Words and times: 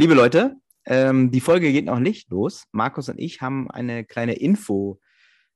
Liebe 0.00 0.14
Leute, 0.14 0.56
ähm, 0.86 1.30
die 1.30 1.42
Folge 1.42 1.70
geht 1.72 1.84
noch 1.84 1.98
nicht 1.98 2.30
los. 2.30 2.64
Markus 2.72 3.10
und 3.10 3.18
ich 3.18 3.42
haben 3.42 3.70
eine 3.70 4.02
kleine 4.02 4.32
Info 4.32 4.98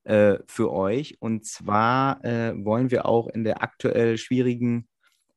äh, 0.02 0.36
für 0.46 0.70
euch. 0.70 1.16
Und 1.18 1.46
zwar 1.46 2.22
äh, 2.26 2.52
wollen 2.62 2.90
wir 2.90 3.06
auch 3.06 3.28
in 3.28 3.44
der 3.44 3.62
aktuell 3.62 4.18
schwierigen 4.18 4.86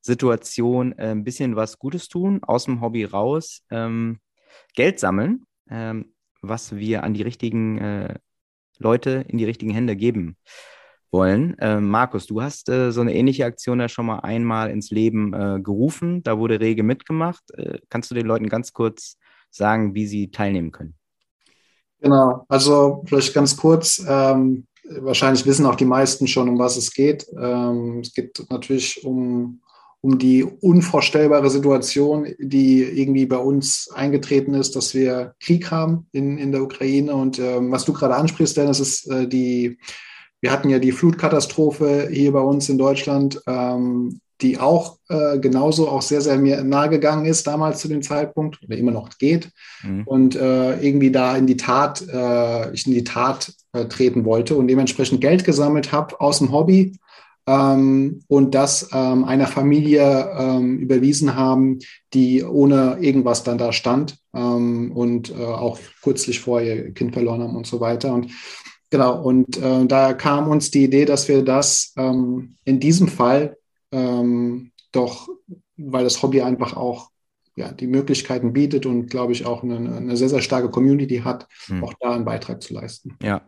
Situation 0.01 0.91
äh, 0.97 1.11
ein 1.11 1.23
bisschen 1.23 1.55
was 1.55 1.79
Gutes 1.79 2.09
tun, 2.09 2.43
aus 2.43 2.65
dem 2.65 2.81
Hobby 2.81 3.05
raus, 3.05 3.63
ähm, 3.71 4.19
Geld 4.75 4.99
sammeln, 4.99 5.45
ähm, 5.69 6.13
was 6.41 6.75
wir 6.75 7.05
an 7.05 7.13
die 7.13 7.23
richtigen 7.23 7.77
äh, 7.77 8.15
Leute 8.77 9.23
in 9.29 9.37
die 9.37 9.45
richtigen 9.45 9.71
Hände 9.71 9.95
geben 9.95 10.35
wollen. 11.11 11.55
Ähm, 11.59 11.89
Markus, 11.89 12.27
du 12.27 12.41
hast 12.41 12.69
äh, 12.69 12.91
so 12.91 13.01
eine 13.01 13.13
ähnliche 13.13 13.45
Aktion 13.45 13.79
ja 13.79 13.89
schon 13.89 14.05
mal 14.05 14.19
einmal 14.19 14.69
ins 14.69 14.91
Leben 14.91 15.33
äh, 15.33 15.59
gerufen. 15.61 16.23
Da 16.23 16.37
wurde 16.37 16.59
rege 16.59 16.83
mitgemacht. 16.83 17.43
kannst 17.89 18.11
du 18.11 18.15
den 18.15 18.25
Leuten 18.25 18.49
ganz 18.49 18.73
kurz 18.73 19.17
sagen, 19.49 19.95
wie 19.95 20.07
sie 20.07 20.31
teilnehmen 20.31 20.71
können? 20.71 20.95
Genau, 21.99 22.45
also 22.47 23.03
vielleicht 23.07 23.33
ganz 23.33 23.57
kurz. 23.57 24.03
Ähm, 24.07 24.67
wahrscheinlich 24.89 25.45
wissen 25.45 25.65
auch 25.65 25.75
die 25.75 25.85
meisten 25.85 26.27
schon, 26.27 26.49
um 26.49 26.59
was 26.59 26.77
es 26.77 26.93
geht. 26.93 27.27
Ähm, 27.37 27.99
es 28.01 28.13
geht 28.13 28.45
natürlich 28.49 29.03
um, 29.03 29.61
um 30.01 30.17
die 30.17 30.43
unvorstellbare 30.43 31.49
Situation, 31.49 32.27
die 32.39 32.83
irgendwie 32.83 33.25
bei 33.25 33.37
uns 33.37 33.89
eingetreten 33.93 34.53
ist, 34.53 34.75
dass 34.75 34.93
wir 34.93 35.33
Krieg 35.39 35.71
haben 35.71 36.07
in, 36.11 36.37
in 36.37 36.51
der 36.51 36.61
Ukraine. 36.61 37.15
Und 37.15 37.39
ähm, 37.39 37.71
was 37.71 37.85
du 37.85 37.93
gerade 37.93 38.15
ansprichst, 38.15 38.55
Dennis, 38.55 38.79
ist 38.79 39.09
äh, 39.09 39.27
die, 39.27 39.79
wir 40.41 40.51
hatten 40.51 40.69
ja 40.69 40.79
die 40.79 40.91
Flutkatastrophe 40.91 42.09
hier 42.11 42.31
bei 42.31 42.41
uns 42.41 42.69
in 42.69 42.77
Deutschland. 42.77 43.41
Ähm, 43.47 44.19
die 44.41 44.59
auch 44.59 44.97
äh, 45.09 45.39
genauso 45.39 45.89
auch 45.89 46.01
sehr, 46.01 46.21
sehr 46.21 46.37
mir 46.37 46.63
nahe 46.63 46.89
gegangen 46.89 47.25
ist 47.25 47.47
damals 47.47 47.79
zu 47.79 47.87
dem 47.87 48.01
Zeitpunkt 48.01 48.59
oder 48.63 48.77
immer 48.77 48.91
noch 48.91 49.09
geht 49.17 49.49
mhm. 49.83 50.03
und 50.05 50.35
äh, 50.35 50.79
irgendwie 50.79 51.11
da 51.11 51.35
in 51.35 51.47
die 51.47 51.57
Tat, 51.57 52.07
äh, 52.07 52.71
ich 52.71 52.85
in 52.85 52.93
die 52.93 53.03
Tat 53.03 53.51
äh, 53.73 53.85
treten 53.85 54.25
wollte 54.25 54.55
und 54.55 54.67
dementsprechend 54.67 55.21
Geld 55.21 55.43
gesammelt 55.43 55.91
habe 55.91 56.21
aus 56.21 56.37
dem 56.37 56.51
Hobby 56.51 56.99
ähm, 57.47 58.21
und 58.27 58.53
das 58.53 58.89
ähm, 58.93 59.25
einer 59.25 59.47
Familie 59.47 60.29
ähm, 60.37 60.77
überwiesen 60.77 61.35
haben, 61.35 61.79
die 62.13 62.43
ohne 62.43 62.97
irgendwas 62.99 63.43
dann 63.43 63.57
da 63.57 63.73
stand 63.73 64.17
ähm, 64.35 64.91
und 64.91 65.31
äh, 65.31 65.43
auch 65.43 65.79
kürzlich 66.03 66.41
vorher 66.41 66.75
ihr 66.75 66.93
Kind 66.93 67.13
verloren 67.13 67.41
haben 67.41 67.55
und 67.55 67.65
so 67.65 67.79
weiter 67.79 68.13
und 68.13 68.29
Genau, 68.89 69.21
und 69.21 69.57
äh, 69.57 69.85
da 69.85 70.13
kam 70.13 70.47
uns 70.47 70.71
die 70.71 70.85
Idee, 70.85 71.05
dass 71.05 71.27
wir 71.27 71.43
das 71.43 71.93
ähm, 71.97 72.55
in 72.63 72.79
diesem 72.79 73.07
Fall 73.07 73.57
ähm, 73.91 74.71
doch, 74.91 75.27
weil 75.75 76.03
das 76.03 76.21
Hobby 76.23 76.41
einfach 76.41 76.75
auch 76.75 77.09
ja, 77.55 77.71
die 77.71 77.87
Möglichkeiten 77.87 78.53
bietet 78.53 78.85
und, 78.85 79.07
glaube 79.07 79.33
ich, 79.33 79.45
auch 79.45 79.63
eine, 79.63 79.77
eine, 79.77 80.15
sehr, 80.15 80.29
sehr 80.29 80.41
starke 80.41 80.69
Community 80.69 81.19
hat, 81.19 81.47
hm. 81.65 81.83
auch 81.83 81.93
da 81.99 82.13
einen 82.13 82.23
Beitrag 82.23 82.61
zu 82.61 82.73
leisten. 82.73 83.17
Ja, 83.21 83.41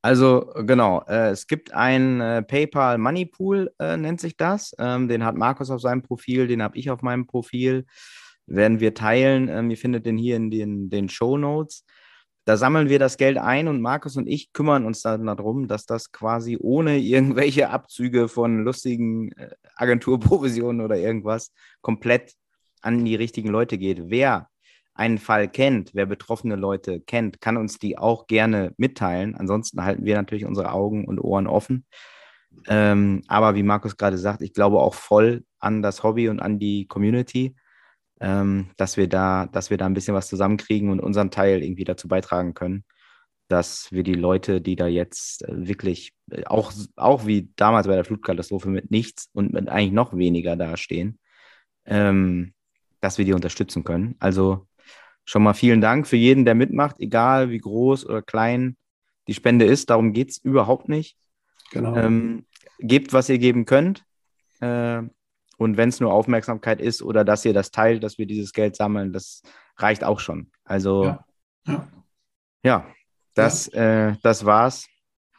also 0.00 0.52
genau, 0.66 1.04
äh, 1.06 1.30
es 1.30 1.46
gibt 1.46 1.72
ein 1.72 2.20
äh, 2.20 2.42
PayPal 2.42 2.98
Money 2.98 3.26
Pool, 3.26 3.72
äh, 3.78 3.96
nennt 3.96 4.20
sich 4.20 4.36
das. 4.36 4.74
Ähm, 4.78 5.06
den 5.06 5.24
hat 5.24 5.36
Markus 5.36 5.70
auf 5.70 5.80
seinem 5.80 6.02
Profil, 6.02 6.48
den 6.48 6.60
habe 6.60 6.76
ich 6.76 6.90
auf 6.90 7.02
meinem 7.02 7.26
Profil. 7.26 7.84
Werden 8.46 8.80
wir 8.80 8.94
teilen. 8.94 9.48
Ähm, 9.48 9.70
ihr 9.70 9.76
findet 9.76 10.04
den 10.04 10.18
hier 10.18 10.34
in 10.36 10.50
den, 10.50 10.90
den 10.90 11.08
Show 11.08 11.38
Notes. 11.38 11.84
Da 12.44 12.56
sammeln 12.56 12.88
wir 12.88 12.98
das 12.98 13.16
Geld 13.18 13.38
ein 13.38 13.68
und 13.68 13.80
Markus 13.80 14.16
und 14.16 14.26
ich 14.26 14.52
kümmern 14.52 14.84
uns 14.84 15.02
dann 15.02 15.26
darum, 15.26 15.68
dass 15.68 15.86
das 15.86 16.10
quasi 16.10 16.58
ohne 16.60 16.98
irgendwelche 16.98 17.70
Abzüge 17.70 18.28
von 18.28 18.64
lustigen 18.64 19.32
äh, 19.32 19.50
Agenturprovisionen 19.76 20.80
oder 20.80 20.96
irgendwas 20.96 21.52
komplett 21.80 22.34
an 22.80 23.04
die 23.04 23.14
richtigen 23.14 23.48
Leute 23.48 23.78
geht. 23.78 24.10
Wer 24.10 24.48
einen 24.94 25.18
Fall 25.18 25.48
kennt, 25.48 25.94
wer 25.94 26.06
betroffene 26.06 26.56
Leute 26.56 27.00
kennt, 27.00 27.40
kann 27.40 27.56
uns 27.56 27.78
die 27.78 27.96
auch 27.96 28.26
gerne 28.26 28.74
mitteilen. 28.76 29.34
Ansonsten 29.34 29.82
halten 29.84 30.04
wir 30.04 30.16
natürlich 30.16 30.44
unsere 30.44 30.72
Augen 30.72 31.06
und 31.06 31.18
Ohren 31.20 31.46
offen. 31.46 31.86
Ähm, 32.66 33.22
aber 33.28 33.54
wie 33.54 33.62
Markus 33.62 33.96
gerade 33.96 34.18
sagt, 34.18 34.42
ich 34.42 34.52
glaube 34.52 34.80
auch 34.80 34.94
voll 34.94 35.44
an 35.58 35.80
das 35.80 36.02
Hobby 36.02 36.28
und 36.28 36.40
an 36.40 36.58
die 36.58 36.86
Community 36.86 37.54
ähm, 38.22 38.70
dass 38.76 38.96
wir 38.96 39.08
da, 39.08 39.46
dass 39.46 39.70
wir 39.70 39.76
da 39.76 39.86
ein 39.86 39.94
bisschen 39.94 40.14
was 40.14 40.28
zusammenkriegen 40.28 40.90
und 40.90 41.00
unseren 41.00 41.30
Teil 41.30 41.62
irgendwie 41.62 41.84
dazu 41.84 42.06
beitragen 42.06 42.54
können, 42.54 42.84
dass 43.48 43.90
wir 43.90 44.04
die 44.04 44.14
Leute, 44.14 44.60
die 44.60 44.76
da 44.76 44.86
jetzt 44.86 45.44
äh, 45.46 45.66
wirklich 45.66 46.12
äh, 46.30 46.44
auch, 46.44 46.72
auch 46.96 47.26
wie 47.26 47.50
damals 47.56 47.88
bei 47.88 47.96
der 47.96 48.04
Flutkatastrophe 48.04 48.68
mit 48.68 48.90
nichts 48.90 49.28
und 49.32 49.52
mit 49.52 49.68
eigentlich 49.68 49.92
noch 49.92 50.16
weniger 50.16 50.56
dastehen, 50.56 51.18
ähm, 51.84 52.54
dass 53.00 53.18
wir 53.18 53.24
die 53.24 53.34
unterstützen 53.34 53.82
können. 53.82 54.14
Also 54.20 54.68
schon 55.24 55.42
mal 55.42 55.54
vielen 55.54 55.80
Dank 55.80 56.06
für 56.06 56.16
jeden, 56.16 56.44
der 56.44 56.54
mitmacht, 56.54 56.96
egal 57.00 57.50
wie 57.50 57.58
groß 57.58 58.06
oder 58.06 58.22
klein 58.22 58.76
die 59.26 59.34
Spende 59.34 59.64
ist. 59.64 59.90
Darum 59.90 60.12
geht 60.12 60.30
es 60.30 60.38
überhaupt 60.38 60.88
nicht. 60.88 61.16
Genau. 61.72 61.96
Ähm, 61.96 62.46
gebt, 62.78 63.12
was 63.12 63.28
ihr 63.28 63.38
geben 63.38 63.64
könnt. 63.64 64.04
Äh, 64.60 65.02
und 65.62 65.76
wenn 65.76 65.88
es 65.88 66.00
nur 66.00 66.12
Aufmerksamkeit 66.12 66.80
ist 66.80 67.02
oder 67.02 67.24
dass 67.24 67.44
ihr 67.44 67.54
das 67.54 67.70
teilt, 67.70 68.02
dass 68.02 68.18
wir 68.18 68.26
dieses 68.26 68.52
Geld 68.52 68.76
sammeln, 68.76 69.12
das 69.12 69.42
reicht 69.76 70.04
auch 70.04 70.20
schon. 70.20 70.50
Also 70.64 71.04
ja, 71.04 71.24
ja. 71.66 71.88
ja 72.64 72.86
das, 73.34 73.70
ja. 73.72 74.10
Äh, 74.10 74.16
das 74.22 74.44
war's 74.44 74.86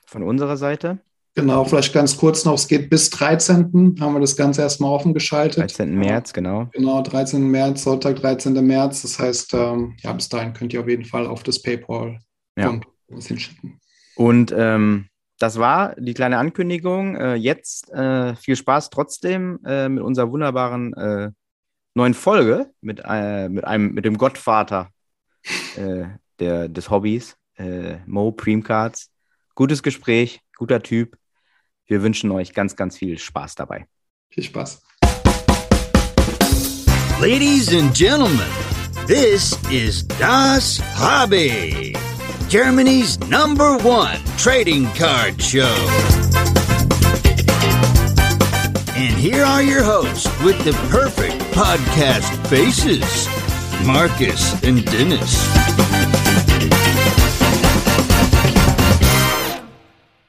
von 0.06 0.23
unserer 0.23 0.57
Seite. 0.57 1.00
Genau, 1.35 1.66
vielleicht 1.66 1.94
ganz 1.94 2.16
kurz 2.16 2.45
noch, 2.45 2.53
es 2.53 2.67
geht 2.67 2.91
bis 2.91 3.09
13. 3.09 3.95
haben 4.00 4.13
wir 4.13 4.19
das 4.19 4.38
Ganze 4.38 4.62
erstmal 4.62 4.91
offen 4.91 5.16
geschaltet. 5.16 5.63
13. 5.63 5.95
März, 5.97 6.31
genau. 6.31 6.69
Genau, 6.73 7.01
13. 7.01 7.50
März, 7.50 7.83
Sonntag, 7.83 8.17
13. 8.17 8.53
März. 8.66 9.01
Das 9.01 9.17
heißt, 9.17 9.56
ähm, 9.56 9.95
ja, 10.01 10.13
bis 10.13 10.29
dahin 10.29 10.53
könnt 10.53 10.73
ihr 10.73 10.81
auf 10.81 10.88
jeden 10.88 11.06
Fall 11.06 11.25
auf 11.25 11.41
das 11.41 11.59
PayPal 11.59 12.19
ja. 12.56 12.79
was 13.07 13.28
hinschicken. 13.28 13.79
Und 14.16 14.53
ähm, 14.56 15.07
das 15.43 15.59
war 15.59 15.93
die 15.97 16.13
kleine 16.13 16.37
Ankündigung. 16.37 17.17
Äh, 17.17 17.35
jetzt 17.35 17.91
äh, 17.91 18.33
viel 18.37 18.55
Spaß 18.55 18.89
trotzdem 18.91 19.59
äh, 19.65 19.89
mit 19.89 20.01
unserer 20.01 20.31
wunderbaren 20.31 20.93
äh, 20.93 21.31
neuen 21.95 22.13
Folge 22.13 22.71
mit, 22.79 23.01
äh, 23.03 23.49
mit, 23.49 23.65
einem, 23.65 23.93
mit 23.93 24.05
dem 24.05 24.17
Gottvater 24.17 24.87
äh, 25.75 26.05
der, 26.39 26.69
des 26.69 26.89
Hobbys, 26.89 27.35
Mo 28.05 28.31
Preamcards. 28.31 29.11
Gutes 29.53 29.83
Gespräch, 29.83 30.39
guter 30.57 30.81
Typ. 30.81 31.17
Wir 31.87 32.01
wünschen 32.01 32.31
euch 32.31 32.53
ganz, 32.53 32.77
ganz 32.77 32.97
viel 32.97 33.19
Spaß 33.19 33.55
dabei. 33.55 33.85
Viel 34.29 34.43
Spaß. 34.45 34.81
Ladies 37.19 37.73
and 37.75 37.93
Gentlemen, 37.93 38.39
this 39.07 39.59
is 39.69 40.07
Das 40.19 40.81
Hobby. 40.97 41.93
Germany's 42.53 43.17
number 43.29 43.79
one 43.79 44.19
trading 44.37 44.85
card 44.93 45.41
show. 45.41 45.75
And 48.93 49.15
here 49.17 49.43
are 49.43 49.63
your 49.63 49.81
hosts 49.81 50.27
with 50.43 50.63
the 50.63 50.73
perfect 50.91 51.33
podcast 51.55 52.29
faces 52.49 53.27
Marcus 53.87 54.53
and 54.61 54.85
Dennis. 54.85 55.47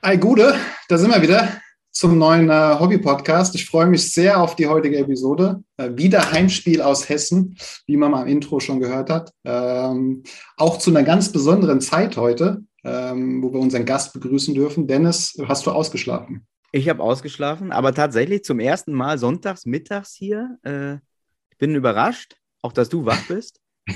Hi 0.03 0.17
Gude, 0.17 0.59
da 0.89 0.97
sind 0.97 1.11
wir 1.11 1.21
wieder. 1.21 1.64
Zum 1.95 2.19
neuen 2.19 2.51
äh, 2.51 2.77
Hobby-Podcast. 2.79 3.55
Ich 3.55 3.67
freue 3.67 3.87
mich 3.87 4.13
sehr 4.13 4.41
auf 4.41 4.57
die 4.57 4.67
heutige 4.67 4.99
Episode. 4.99 5.63
Äh, 5.77 5.91
wieder 5.95 6.33
Heimspiel 6.33 6.83
aus 6.83 7.09
Hessen, 7.09 7.57
wie 7.87 7.97
man 7.97 8.11
mal 8.11 8.23
im 8.23 8.29
Intro 8.29 8.59
schon 8.59 8.81
gehört 8.81 9.11
hat. 9.11 9.33
Ähm, 9.45 10.25
auch 10.57 10.79
zu 10.79 10.91
einer 10.91 11.05
ganz 11.05 11.31
besonderen 11.31 11.81
Zeit 11.81 12.17
heute, 12.17 12.65
ähm, 12.83 13.43
wo 13.43 13.53
wir 13.53 13.61
unseren 13.61 13.85
Gast 13.85 14.13
begrüßen 14.13 14.55
dürfen. 14.55 14.89
Dennis, 14.89 15.41
hast 15.47 15.67
du 15.67 15.71
ausgeschlafen? 15.71 16.47
Ich 16.73 16.89
habe 16.89 17.01
ausgeschlafen, 17.01 17.71
aber 17.71 17.95
tatsächlich 17.95 18.43
zum 18.43 18.59
ersten 18.59 18.93
Mal 18.93 19.17
sonntags, 19.17 19.65
mittags 19.65 20.15
hier. 20.15 20.59
Äh, 20.65 20.95
ich 20.95 21.59
bin 21.59 21.77
überrascht, 21.77 22.35
auch 22.61 22.73
dass 22.73 22.89
du 22.89 23.07
wach 23.07 23.23
bist. 23.29 23.61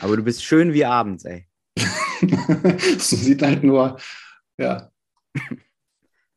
aber 0.00 0.16
du 0.16 0.24
bist 0.24 0.44
schön 0.44 0.72
wie 0.72 0.84
abends, 0.84 1.24
ey. 1.24 1.46
so 2.98 3.14
sieht 3.14 3.40
halt 3.40 3.62
nur, 3.62 3.96
ja. 4.58 4.90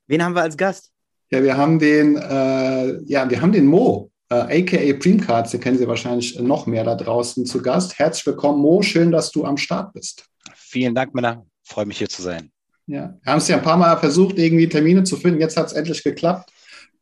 Wen 0.05 0.23
haben 0.23 0.35
wir 0.35 0.43
als 0.43 0.55
Gast? 0.55 0.92
Ja, 1.33 1.41
wir 1.41 1.57
haben 1.57 1.79
den, 1.79 2.15
äh, 2.15 3.01
ja, 3.05 3.27
wir 3.27 3.41
haben 3.41 3.51
den 3.51 3.65
Mo, 3.65 4.11
äh, 4.29 4.35
aka 4.61 4.99
Preamcards, 4.99 5.49
den 5.49 5.61
kennen 5.61 5.79
Sie 5.79 5.87
wahrscheinlich 5.87 6.39
noch 6.39 6.67
mehr 6.67 6.83
da 6.83 6.93
draußen 6.93 7.47
zu 7.47 7.59
Gast. 7.59 7.97
Herzlich 7.97 8.27
willkommen, 8.27 8.61
Mo. 8.61 8.83
Schön, 8.83 9.11
dass 9.11 9.31
du 9.31 9.43
am 9.43 9.57
Start 9.57 9.93
bist. 9.93 10.25
Vielen 10.53 10.93
Dank, 10.93 11.15
Männer. 11.15 11.43
Freue 11.63 11.87
mich 11.87 11.97
hier 11.97 12.07
zu 12.07 12.21
sein. 12.21 12.51
Ja, 12.85 13.17
wir 13.19 13.31
haben 13.31 13.39
es 13.39 13.47
ja 13.47 13.57
ein 13.57 13.63
paar 13.63 13.77
Mal 13.77 13.97
versucht, 13.97 14.37
irgendwie 14.37 14.69
Termine 14.69 15.05
zu 15.05 15.15
finden. 15.15 15.39
Jetzt 15.39 15.57
hat 15.57 15.65
es 15.65 15.73
endlich 15.73 16.03
geklappt. 16.03 16.51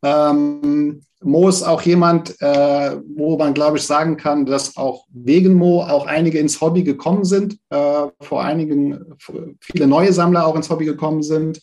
Ähm, 0.02 1.02
Mo 1.22 1.50
ist 1.50 1.62
auch 1.62 1.82
jemand, 1.82 2.34
äh, 2.40 2.96
wo 3.14 3.36
man, 3.36 3.52
glaube 3.52 3.76
ich, 3.76 3.82
sagen 3.82 4.16
kann, 4.16 4.46
dass 4.46 4.78
auch 4.78 5.04
wegen 5.12 5.52
Mo 5.52 5.82
auch 5.82 6.06
einige 6.06 6.38
ins 6.38 6.58
Hobby 6.58 6.84
gekommen 6.84 7.26
sind, 7.26 7.58
äh, 7.68 8.06
vor 8.22 8.42
einigen, 8.42 9.14
viele 9.60 9.86
neue 9.86 10.14
Sammler 10.14 10.46
auch 10.46 10.56
ins 10.56 10.70
Hobby 10.70 10.86
gekommen 10.86 11.22
sind. 11.22 11.60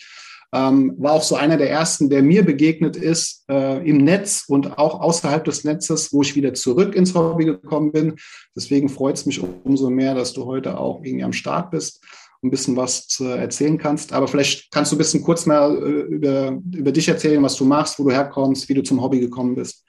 Ähm, 0.51 0.95
war 0.97 1.13
auch 1.13 1.23
so 1.23 1.35
einer 1.35 1.57
der 1.57 1.69
ersten, 1.69 2.09
der 2.09 2.23
mir 2.23 2.43
begegnet 2.43 2.95
ist 2.95 3.43
äh, 3.49 3.87
im 3.87 3.97
Netz 3.97 4.45
und 4.47 4.77
auch 4.79 4.99
außerhalb 4.99 5.43
des 5.45 5.63
Netzes, 5.63 6.11
wo 6.11 6.23
ich 6.23 6.35
wieder 6.35 6.53
zurück 6.55 6.95
ins 6.95 7.13
Hobby 7.13 7.45
gekommen 7.45 7.91
bin. 7.91 8.15
Deswegen 8.55 8.89
freut 8.89 9.15
es 9.15 9.25
mich 9.27 9.41
umso 9.41 9.89
mehr, 9.89 10.15
dass 10.15 10.33
du 10.33 10.45
heute 10.45 10.79
auch 10.79 11.03
irgendwie 11.03 11.23
am 11.23 11.33
Start 11.33 11.71
bist 11.71 12.03
ein 12.41 12.51
bisschen 12.51 12.75
was 12.75 13.07
zu 13.07 13.25
erzählen 13.25 13.77
kannst. 13.77 14.13
Aber 14.13 14.27
vielleicht 14.27 14.71
kannst 14.71 14.91
du 14.91 14.95
ein 14.95 14.99
bisschen 14.99 15.23
kurz 15.23 15.45
mal 15.45 15.75
äh, 15.75 16.01
über, 16.13 16.57
über 16.73 16.91
dich 16.91 17.07
erzählen, 17.07 17.43
was 17.43 17.55
du 17.55 17.65
machst, 17.65 17.99
wo 17.99 18.03
du 18.03 18.11
herkommst, 18.11 18.69
wie 18.69 18.73
du 18.73 18.83
zum 18.83 19.01
Hobby 19.01 19.19
gekommen 19.19 19.55
bist. 19.55 19.85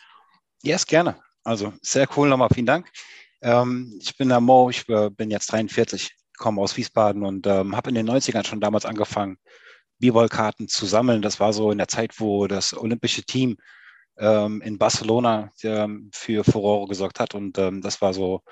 Yes, 0.62 0.86
gerne. 0.86 1.16
Also 1.44 1.72
sehr 1.80 2.08
cool 2.16 2.28
nochmal, 2.28 2.48
vielen 2.52 2.66
Dank. 2.66 2.90
Ähm, 3.40 3.96
ich 4.00 4.16
bin 4.16 4.28
der 4.28 4.40
Mo, 4.40 4.68
ich 4.68 4.86
äh, 4.88 5.10
bin 5.10 5.30
jetzt 5.30 5.50
43, 5.52 6.14
komme 6.36 6.60
aus 6.60 6.76
Wiesbaden 6.76 7.24
und 7.24 7.46
ähm, 7.46 7.76
habe 7.76 7.90
in 7.90 7.94
den 7.94 8.10
90ern 8.10 8.44
schon 8.44 8.60
damals 8.60 8.84
angefangen, 8.84 9.38
B-Ball-Karten 10.00 10.68
zu 10.68 10.86
sammeln. 10.86 11.22
Das 11.22 11.40
war 11.40 11.52
so 11.52 11.70
in 11.70 11.78
der 11.78 11.88
Zeit, 11.88 12.18
wo 12.18 12.46
das 12.46 12.76
olympische 12.76 13.22
Team 13.22 13.56
ähm, 14.18 14.60
in 14.62 14.78
Barcelona 14.78 15.50
ähm, 15.62 16.10
für 16.12 16.44
Furore 16.44 16.88
gesorgt 16.88 17.20
hat 17.20 17.34
und 17.34 17.58
ähm, 17.58 17.80
das 17.80 18.00
war 18.02 18.12
so 18.12 18.42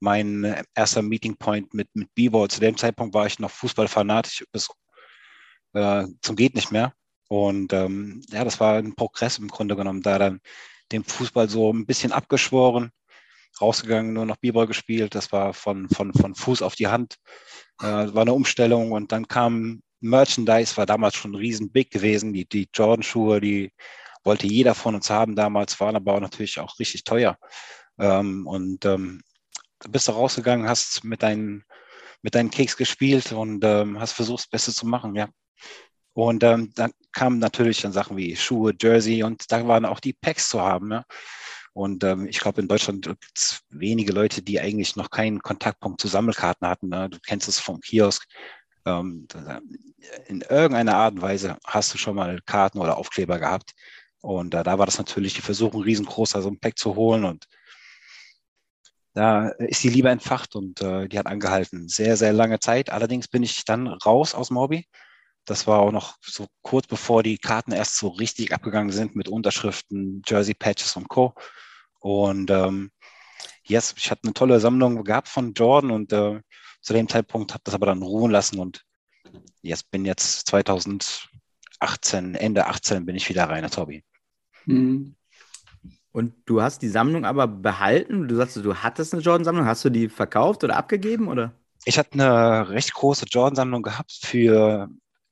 mein 0.00 0.62
erster 0.74 1.02
Meeting 1.02 1.36
Point 1.36 1.72
mit, 1.72 1.88
mit 1.94 2.14
B-Ball. 2.14 2.48
Zu 2.48 2.60
dem 2.60 2.76
Zeitpunkt 2.76 3.14
war 3.14 3.26
ich 3.26 3.38
noch 3.38 3.50
Fußballfanatisch 3.50 4.44
bis 4.52 4.68
äh, 5.74 6.06
zum 6.20 6.36
geht 6.36 6.54
nicht 6.54 6.70
mehr. 6.72 6.92
Und 7.28 7.72
ähm, 7.72 8.22
ja, 8.30 8.44
das 8.44 8.60
war 8.60 8.76
ein 8.76 8.94
Progress 8.94 9.38
im 9.38 9.48
Grunde 9.48 9.76
genommen, 9.76 10.02
da 10.02 10.18
dann 10.18 10.40
dem 10.92 11.04
Fußball 11.04 11.48
so 11.48 11.72
ein 11.72 11.86
bisschen 11.86 12.12
abgeschworen, 12.12 12.90
rausgegangen, 13.60 14.12
nur 14.12 14.26
noch 14.26 14.36
B-Ball 14.36 14.66
gespielt. 14.66 15.14
Das 15.14 15.32
war 15.32 15.54
von, 15.54 15.88
von, 15.88 16.12
von 16.12 16.34
Fuß 16.34 16.62
auf 16.62 16.74
die 16.74 16.88
Hand. 16.88 17.16
Äh, 17.80 17.86
war 17.86 18.22
eine 18.22 18.34
Umstellung 18.34 18.92
und 18.92 19.10
dann 19.10 19.26
kam 19.26 19.80
Merchandise, 20.04 20.76
war 20.76 20.86
damals 20.86 21.16
schon 21.16 21.34
riesen 21.34 21.70
big 21.70 21.90
gewesen. 21.90 22.32
Die, 22.32 22.46
die 22.46 22.68
Jordan-Schuhe, 22.72 23.40
die 23.40 23.72
wollte 24.22 24.46
jeder 24.46 24.74
von 24.74 24.94
uns 24.94 25.10
haben 25.10 25.36
damals, 25.36 25.78
waren 25.80 25.96
aber 25.96 26.14
auch 26.14 26.20
natürlich 26.20 26.58
auch 26.60 26.78
richtig 26.78 27.04
teuer. 27.04 27.38
Ähm, 27.98 28.46
und 28.46 28.84
ähm, 28.84 29.22
bist 29.88 30.08
du 30.08 30.12
rausgegangen, 30.12 30.68
hast 30.68 31.04
mit 31.04 31.22
deinen, 31.22 31.64
mit 32.22 32.34
deinen 32.34 32.50
Keks 32.50 32.76
gespielt 32.76 33.32
und 33.32 33.64
ähm, 33.64 34.00
hast 34.00 34.12
versucht, 34.12 34.44
das 34.44 34.48
Beste 34.48 34.72
zu 34.72 34.86
machen, 34.86 35.14
ja. 35.14 35.28
Und 36.14 36.44
ähm, 36.44 36.72
dann 36.74 36.92
kamen 37.12 37.40
natürlich 37.40 37.82
dann 37.82 37.92
Sachen 37.92 38.16
wie 38.16 38.36
Schuhe, 38.36 38.72
Jersey 38.80 39.24
und 39.24 39.50
da 39.50 39.66
waren 39.66 39.84
auch 39.84 40.00
die 40.00 40.12
Packs 40.12 40.48
zu 40.48 40.60
haben. 40.60 40.92
Ja? 40.92 41.04
Und 41.72 42.04
ähm, 42.04 42.28
ich 42.28 42.38
glaube, 42.38 42.60
in 42.60 42.68
Deutschland 42.68 43.04
gibt 43.04 43.36
es 43.36 43.62
wenige 43.68 44.12
Leute, 44.12 44.40
die 44.40 44.60
eigentlich 44.60 44.94
noch 44.94 45.10
keinen 45.10 45.42
Kontaktpunkt 45.42 46.00
zu 46.00 46.06
Sammelkarten 46.06 46.68
hatten. 46.68 46.88
Ne? 46.88 47.10
Du 47.10 47.18
kennst 47.18 47.48
es 47.48 47.58
vom 47.58 47.80
Kiosk. 47.80 48.24
Ähm, 48.86 49.26
in 50.26 50.42
irgendeiner 50.42 50.96
Art 50.96 51.14
und 51.14 51.22
Weise 51.22 51.56
hast 51.64 51.94
du 51.94 51.98
schon 51.98 52.16
mal 52.16 52.40
Karten 52.46 52.78
oder 52.78 52.96
Aufkleber 52.96 53.38
gehabt. 53.38 53.74
Und 54.20 54.54
äh, 54.54 54.62
da 54.62 54.78
war 54.78 54.86
das 54.86 54.98
natürlich 54.98 55.34
die 55.34 55.42
Versuchung, 55.42 55.82
riesengroß 55.82 56.30
so 56.30 56.48
ein 56.48 56.58
Pack 56.58 56.78
zu 56.78 56.94
holen. 56.96 57.24
Und 57.24 57.46
da 59.14 59.48
ist 59.48 59.82
die 59.84 59.90
Liebe 59.90 60.08
entfacht 60.08 60.56
und 60.56 60.80
äh, 60.80 61.08
die 61.08 61.18
hat 61.18 61.26
angehalten. 61.26 61.88
Sehr, 61.88 62.16
sehr 62.16 62.32
lange 62.32 62.58
Zeit. 62.58 62.90
Allerdings 62.90 63.28
bin 63.28 63.42
ich 63.42 63.64
dann 63.64 63.86
raus 63.86 64.34
aus 64.34 64.50
Hobby. 64.50 64.86
Das 65.44 65.66
war 65.66 65.80
auch 65.80 65.92
noch 65.92 66.16
so 66.22 66.46
kurz 66.62 66.86
bevor 66.86 67.22
die 67.22 67.38
Karten 67.38 67.72
erst 67.72 67.98
so 67.98 68.08
richtig 68.08 68.52
abgegangen 68.52 68.92
sind 68.92 69.14
mit 69.14 69.28
Unterschriften, 69.28 70.22
Jersey 70.26 70.54
Patches 70.54 70.96
und 70.96 71.08
Co. 71.08 71.34
Und 72.00 72.50
ähm, 72.50 72.90
yes, 73.62 73.94
ich 73.96 74.10
hatte 74.10 74.24
eine 74.24 74.34
tolle 74.34 74.58
Sammlung 74.60 75.04
gehabt 75.04 75.28
von 75.28 75.52
Jordan 75.52 75.90
und 75.90 76.12
äh, 76.12 76.40
zu 76.84 76.92
dem 76.92 77.08
Zeitpunkt 77.08 77.52
habe 77.52 77.64
das 77.64 77.74
aber 77.74 77.86
dann 77.86 78.02
ruhen 78.02 78.30
lassen 78.30 78.58
und 78.58 78.84
jetzt 79.62 79.90
bin 79.90 80.04
jetzt 80.04 80.46
2018, 80.48 82.34
Ende 82.34 82.66
18 82.66 83.06
bin 83.06 83.16
ich 83.16 83.28
wieder 83.28 83.48
rein 83.48 83.66
Hobby. 83.76 84.04
Mhm. 84.66 85.16
Und 86.12 86.34
du 86.44 86.62
hast 86.62 86.82
die 86.82 86.88
Sammlung 86.88 87.24
aber 87.24 87.48
behalten? 87.48 88.28
Du 88.28 88.36
sagst, 88.36 88.56
du 88.56 88.76
hattest 88.76 89.12
eine 89.12 89.22
Jordan-Sammlung. 89.22 89.66
Hast 89.66 89.84
du 89.84 89.90
die 89.90 90.08
verkauft 90.08 90.62
oder 90.62 90.76
abgegeben? 90.76 91.26
Oder? 91.26 91.52
Ich 91.86 91.98
hatte 91.98 92.12
eine 92.12 92.68
recht 92.68 92.94
große 92.94 93.26
Jordan-Sammlung 93.28 93.82
gehabt 93.82 94.12
für 94.22 94.88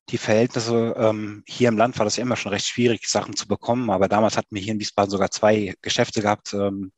die 0.08 0.18
Verhältnisse. 0.18 0.94
Ähm, 0.96 1.44
hier 1.46 1.68
im 1.68 1.76
Land 1.76 1.98
war 1.98 2.04
das 2.04 2.16
ja 2.16 2.22
immer 2.22 2.34
schon 2.34 2.50
recht 2.50 2.66
schwierig, 2.66 3.06
Sachen 3.08 3.36
zu 3.36 3.46
bekommen. 3.46 3.90
Aber 3.90 4.08
damals 4.08 4.36
hatten 4.36 4.56
wir 4.56 4.60
hier 4.60 4.72
in 4.72 4.80
Wiesbaden 4.80 5.10
sogar 5.10 5.30
zwei 5.30 5.74
Geschäfte 5.82 6.20
gehabt 6.20 6.52
ähm, 6.52 6.90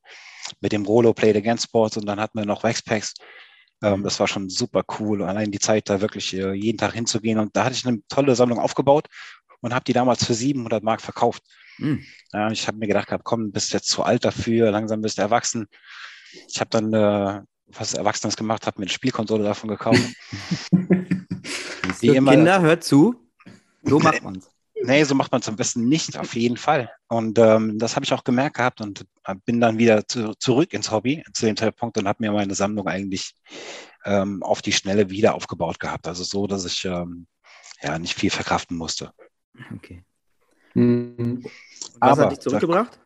mit 0.60 0.72
dem 0.72 0.86
Rolo 0.86 1.12
Play 1.12 1.36
Against 1.36 1.64
Sports 1.64 1.98
und 1.98 2.06
dann 2.06 2.20
hatten 2.20 2.38
wir 2.38 2.46
noch 2.46 2.62
Waxpacks. 2.62 3.12
Ähm, 3.84 4.02
das 4.02 4.18
war 4.18 4.26
schon 4.26 4.48
super 4.48 4.82
cool. 4.98 5.22
Allein 5.22 5.50
die 5.50 5.58
Zeit, 5.58 5.90
da 5.90 6.00
wirklich 6.00 6.34
äh, 6.34 6.54
jeden 6.54 6.78
Tag 6.78 6.94
hinzugehen. 6.94 7.38
Und 7.38 7.54
da 7.54 7.64
hatte 7.64 7.74
ich 7.74 7.86
eine 7.86 8.00
tolle 8.08 8.34
Sammlung 8.34 8.58
aufgebaut 8.58 9.08
und 9.60 9.74
habe 9.74 9.84
die 9.84 9.92
damals 9.92 10.24
für 10.24 10.32
700 10.32 10.82
Mark 10.82 11.02
verkauft. 11.02 11.42
Mhm. 11.76 12.02
Ja, 12.32 12.50
ich 12.50 12.66
habe 12.66 12.78
mir 12.78 12.86
gedacht, 12.86 13.08
komm, 13.24 13.52
bist 13.52 13.74
jetzt 13.74 13.90
zu 13.90 14.02
alt 14.02 14.24
dafür, 14.24 14.70
langsam 14.70 15.02
bist 15.02 15.18
du 15.18 15.22
erwachsen. 15.22 15.66
Ich 16.48 16.60
habe 16.60 16.70
dann 16.70 16.94
äh, 16.94 17.42
was 17.66 17.94
Erwachsenes 17.94 18.36
gemacht, 18.36 18.66
habe 18.66 18.80
mir 18.80 18.86
eine 18.86 18.92
Spielkonsole 18.92 19.44
davon 19.44 19.68
gekauft. 19.68 20.02
Wie 22.00 22.08
immer, 22.08 22.32
Kinder, 22.32 22.60
hört 22.62 22.84
zu. 22.84 23.14
So 23.82 23.98
macht 23.98 24.22
man 24.22 24.36
es. 24.36 24.53
Nee, 24.86 25.04
so 25.04 25.14
macht 25.14 25.32
man 25.32 25.40
es 25.40 25.48
am 25.48 25.56
besten 25.56 25.88
nicht, 25.88 26.18
auf 26.18 26.34
jeden 26.34 26.56
Fall. 26.56 26.90
Und 27.08 27.38
ähm, 27.38 27.78
das 27.78 27.96
habe 27.96 28.04
ich 28.04 28.12
auch 28.12 28.24
gemerkt 28.24 28.56
gehabt 28.56 28.80
und 28.80 29.06
bin 29.44 29.60
dann 29.60 29.78
wieder 29.78 30.06
zu, 30.06 30.34
zurück 30.34 30.72
ins 30.74 30.90
Hobby 30.90 31.24
zu 31.32 31.46
dem 31.46 31.56
Zeitpunkt 31.56 31.96
und 31.96 32.06
habe 32.06 32.22
mir 32.22 32.32
meine 32.32 32.54
Sammlung 32.54 32.86
eigentlich 32.86 33.34
ähm, 34.04 34.42
auf 34.42 34.62
die 34.62 34.72
Schnelle 34.72 35.10
wieder 35.10 35.34
aufgebaut 35.34 35.80
gehabt. 35.80 36.06
Also 36.06 36.24
so, 36.24 36.46
dass 36.46 36.64
ich 36.64 36.84
ähm, 36.84 37.26
ja 37.82 37.98
nicht 37.98 38.14
viel 38.14 38.30
verkraften 38.30 38.76
musste. 38.76 39.12
Okay. 39.74 40.04
Mhm. 40.74 41.44
Was 42.00 42.18
Aber, 42.18 42.22
hat 42.22 42.32
dich 42.32 42.40
zurückgebracht? 42.40 43.00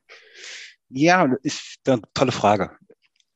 Ja, 0.88 1.28
ist 1.42 1.78
eine 1.86 2.02
tolle 2.14 2.32
Frage. 2.32 2.76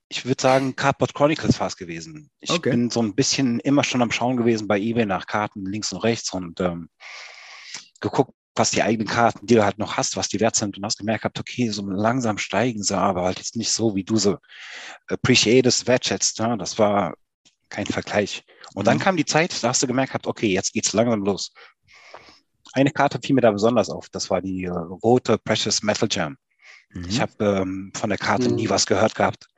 Ich 0.09 0.27
würde 0.27 0.43
sagen, 0.43 0.77
Cardboard 0.77 1.15
Chronicles 1.15 1.59
war 1.61 1.69
es 1.69 1.77
gewesen. 1.77 2.31
Ich 2.41 2.51
okay. 2.51 2.71
bin 2.71 2.91
so 2.91 3.01
ein 3.01 3.15
bisschen 3.15 3.61
immer 3.61 3.85
schon 3.85 4.03
am 4.03 4.11
Schauen 4.11 4.37
gewesen 4.37 4.69
bei 4.69 4.79
eBay 4.79 5.07
nach 5.07 5.27
Karten 5.27 5.65
links 5.65 5.93
und 5.93 6.01
rechts 6.01 6.33
und 6.33 6.61
ähm, 6.61 6.89
geguckt, 8.03 8.35
was 8.55 8.71
die 8.71 8.83
eigenen 8.83 9.09
Karten, 9.09 9.47
die 9.47 9.55
du 9.55 9.65
halt 9.65 9.79
noch 9.79 9.97
hast, 9.97 10.19
was 10.19 10.29
die 10.29 10.39
wert 10.39 10.57
sind 10.57 10.77
und 10.77 10.85
hast 10.85 10.99
gemerkt, 10.99 11.39
okay, 11.39 11.71
so 11.71 11.83
langsam 11.89 12.37
steigen 12.37 12.83
sie, 12.83 12.95
aber 12.95 13.23
halt 13.23 13.39
jetzt 13.39 13.57
nicht 13.57 13.73
so, 13.73 13.95
wie 13.95 14.05
du 14.05 14.19
so 14.19 14.37
appreciatest, 15.09 15.87
wertschätzt. 15.87 16.39
Ne? 16.41 16.59
Das 16.59 16.79
war 16.79 17.15
kein 17.71 17.87
Vergleich. 17.87 18.45
Und 18.75 18.83
mhm. 18.83 18.87
dann 18.87 18.99
kam 18.99 19.17
die 19.17 19.25
Zeit, 19.25 19.65
da 19.65 19.69
hast 19.69 19.83
du 19.83 19.87
gemerkt, 19.87 20.27
okay, 20.27 20.49
jetzt 20.49 20.75
geht's 20.75 20.93
langsam 20.93 21.25
los 21.25 21.55
eine 22.73 22.91
Karte 22.91 23.21
fiel 23.23 23.35
mir 23.35 23.43
da 23.43 23.51
besonders 23.51 23.91
auf. 23.91 24.09
Das 24.09 24.31
war 24.31 24.41
die 24.41 24.65
äh, 24.65 24.71
rote 24.71 25.39
Precious 25.39 25.83
Metal 25.83 26.09
Jam. 26.11 26.37
Mhm. 26.91 27.05
Ich 27.09 27.21
habe 27.21 27.33
ähm, 27.45 27.93
von 27.95 28.09
der 28.09 28.19
Karte 28.19 28.49
mhm. 28.49 28.57
nie 28.57 28.69
was 28.69 28.87
gehört 28.87 29.15
gehabt. 29.15 29.49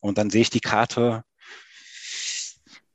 Und 0.00 0.18
dann 0.18 0.30
sehe 0.30 0.42
ich 0.42 0.50
die 0.50 0.60
Karte, 0.60 1.24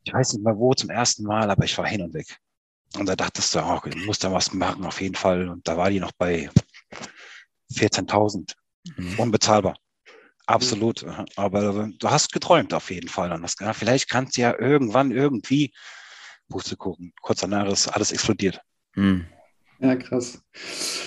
ich 0.04 0.14
weiß 0.14 0.34
nicht 0.34 0.46
mehr 0.46 0.58
wo 0.58 0.74
zum 0.74 0.90
ersten 0.90 1.24
Mal, 1.24 1.50
aber 1.50 1.66
ich 1.66 1.78
war 1.78 1.88
hin 1.88 2.02
und 2.02 2.14
weg. 2.14 2.38
Und 2.98 3.08
da 3.08 3.16
dachtest 3.16 3.54
du, 3.56 3.60
oh, 3.60 3.80
du 3.84 3.98
musst 4.00 4.24
da 4.24 4.32
was 4.32 4.54
machen, 4.54 4.86
auf 4.86 5.02
jeden 5.02 5.16
Fall. 5.16 5.50
Und 5.50 5.68
da 5.68 5.78
war 5.78 5.90
die 5.90 6.00
noch 6.00 6.14
bei 6.18 6.50
14.000. 7.74 8.54
Mhm. 8.98 9.20
Unbezahlbar. 9.20 9.78
Absolut. 10.46 11.04
Mhm. 11.04 11.26
Aber 11.36 11.90
du 11.98 12.10
hast 12.10 12.32
geträumt 12.32 12.74
auf 12.74 12.92
jeden 12.92 13.10
Fall. 13.10 13.32
Und 13.32 13.42
das, 13.42 13.56
vielleicht 13.74 14.10
kannst 14.10 14.38
du 14.38 14.42
ja 14.42 14.58
irgendwann 14.58 15.12
irgendwie, 15.12 15.74
Puste 16.50 16.78
gucken, 16.78 17.14
kurz 17.22 17.42
danach 17.42 17.68
ist 17.68 17.88
alles 17.88 18.12
explodiert. 18.12 18.62
Mhm. 18.96 19.28
Ja, 19.80 19.96
krass. 19.96 20.40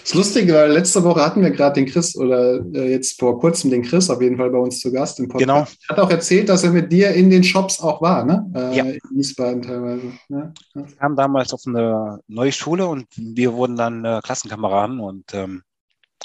Das 0.03 0.15
Lustige 0.15 0.55
war, 0.55 0.69
letzte 0.69 1.03
Woche 1.03 1.25
hatten 1.25 1.43
wir 1.43 1.51
gerade 1.51 1.75
den 1.75 1.87
Chris 1.87 2.17
oder 2.17 2.61
äh, 2.75 2.91
jetzt 2.91 3.19
vor 3.19 3.39
kurzem 3.39 3.71
den 3.71 3.83
Chris 3.83 4.11
auf 4.11 4.21
jeden 4.21 4.37
Fall 4.37 4.51
bei 4.51 4.59
uns 4.59 4.81
zu 4.81 4.93
Gast 4.93 5.19
im 5.21 5.29
Podcast. 5.29 5.47
Genau. 5.47 5.89
Er 5.89 5.97
hat 5.97 5.99
auch 5.99 6.11
erzählt, 6.11 6.49
dass 6.49 6.65
er 6.65 6.71
mit 6.71 6.93
dir 6.93 7.13
in 7.13 7.31
den 7.31 7.45
Shops 7.45 7.81
auch 7.81 8.03
war, 8.03 8.25
ne? 8.25 8.51
Äh, 8.55 8.77
ja. 8.77 8.85
In 8.85 9.01
Wiesbaden 9.11 9.63
teilweise. 9.63 10.13
Ja, 10.29 10.53
wir 10.75 10.97
kamen 10.97 11.17
damals 11.17 11.53
auf 11.55 11.63
eine 11.67 12.21
neue 12.27 12.53
Schule 12.53 12.87
und 12.87 13.07
wir 13.17 13.55
wurden 13.55 13.77
dann 13.77 14.05
äh, 14.05 14.21
Klassenkameraden 14.23 15.01
und 15.01 15.33
ähm, 15.33 15.63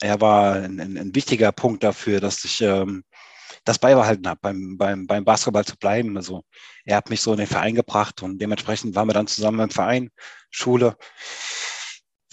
er 0.01 0.19
war 0.19 0.55
ein, 0.55 0.79
ein, 0.79 0.97
ein, 0.97 1.15
wichtiger 1.15 1.51
Punkt 1.51 1.83
dafür, 1.83 2.19
dass 2.19 2.43
ich 2.43 2.61
ähm, 2.61 3.03
das 3.63 3.79
beibehalten 3.79 4.27
habe, 4.27 4.39
beim, 4.41 4.77
beim, 4.77 5.07
beim 5.07 5.23
Basketball 5.23 5.63
zu 5.63 5.77
bleiben. 5.77 6.17
Also 6.17 6.43
er 6.83 6.97
hat 6.97 7.09
mich 7.09 7.21
so 7.21 7.31
in 7.31 7.37
den 7.37 7.47
Verein 7.47 7.75
gebracht 7.75 8.21
und 8.21 8.39
dementsprechend 8.39 8.95
waren 8.95 9.07
wir 9.07 9.13
dann 9.13 9.27
zusammen 9.27 9.59
im 9.59 9.69
Verein, 9.69 10.09
Schule 10.49 10.97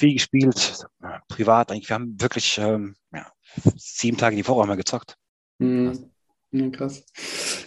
viel 0.00 0.14
gespielt, 0.14 0.86
privat 1.28 1.70
eigentlich. 1.70 1.88
Wir 1.88 1.94
haben 1.94 2.20
wirklich 2.20 2.58
ähm, 2.58 2.94
ja, 3.12 3.26
sieben 3.76 4.16
Tage 4.16 4.36
die 4.36 4.46
Woche 4.48 4.66
wir 4.66 4.76
gezockt. 4.76 5.14
Mhm. 5.58 6.10
Ja, 6.52 6.68
krass. 6.68 7.04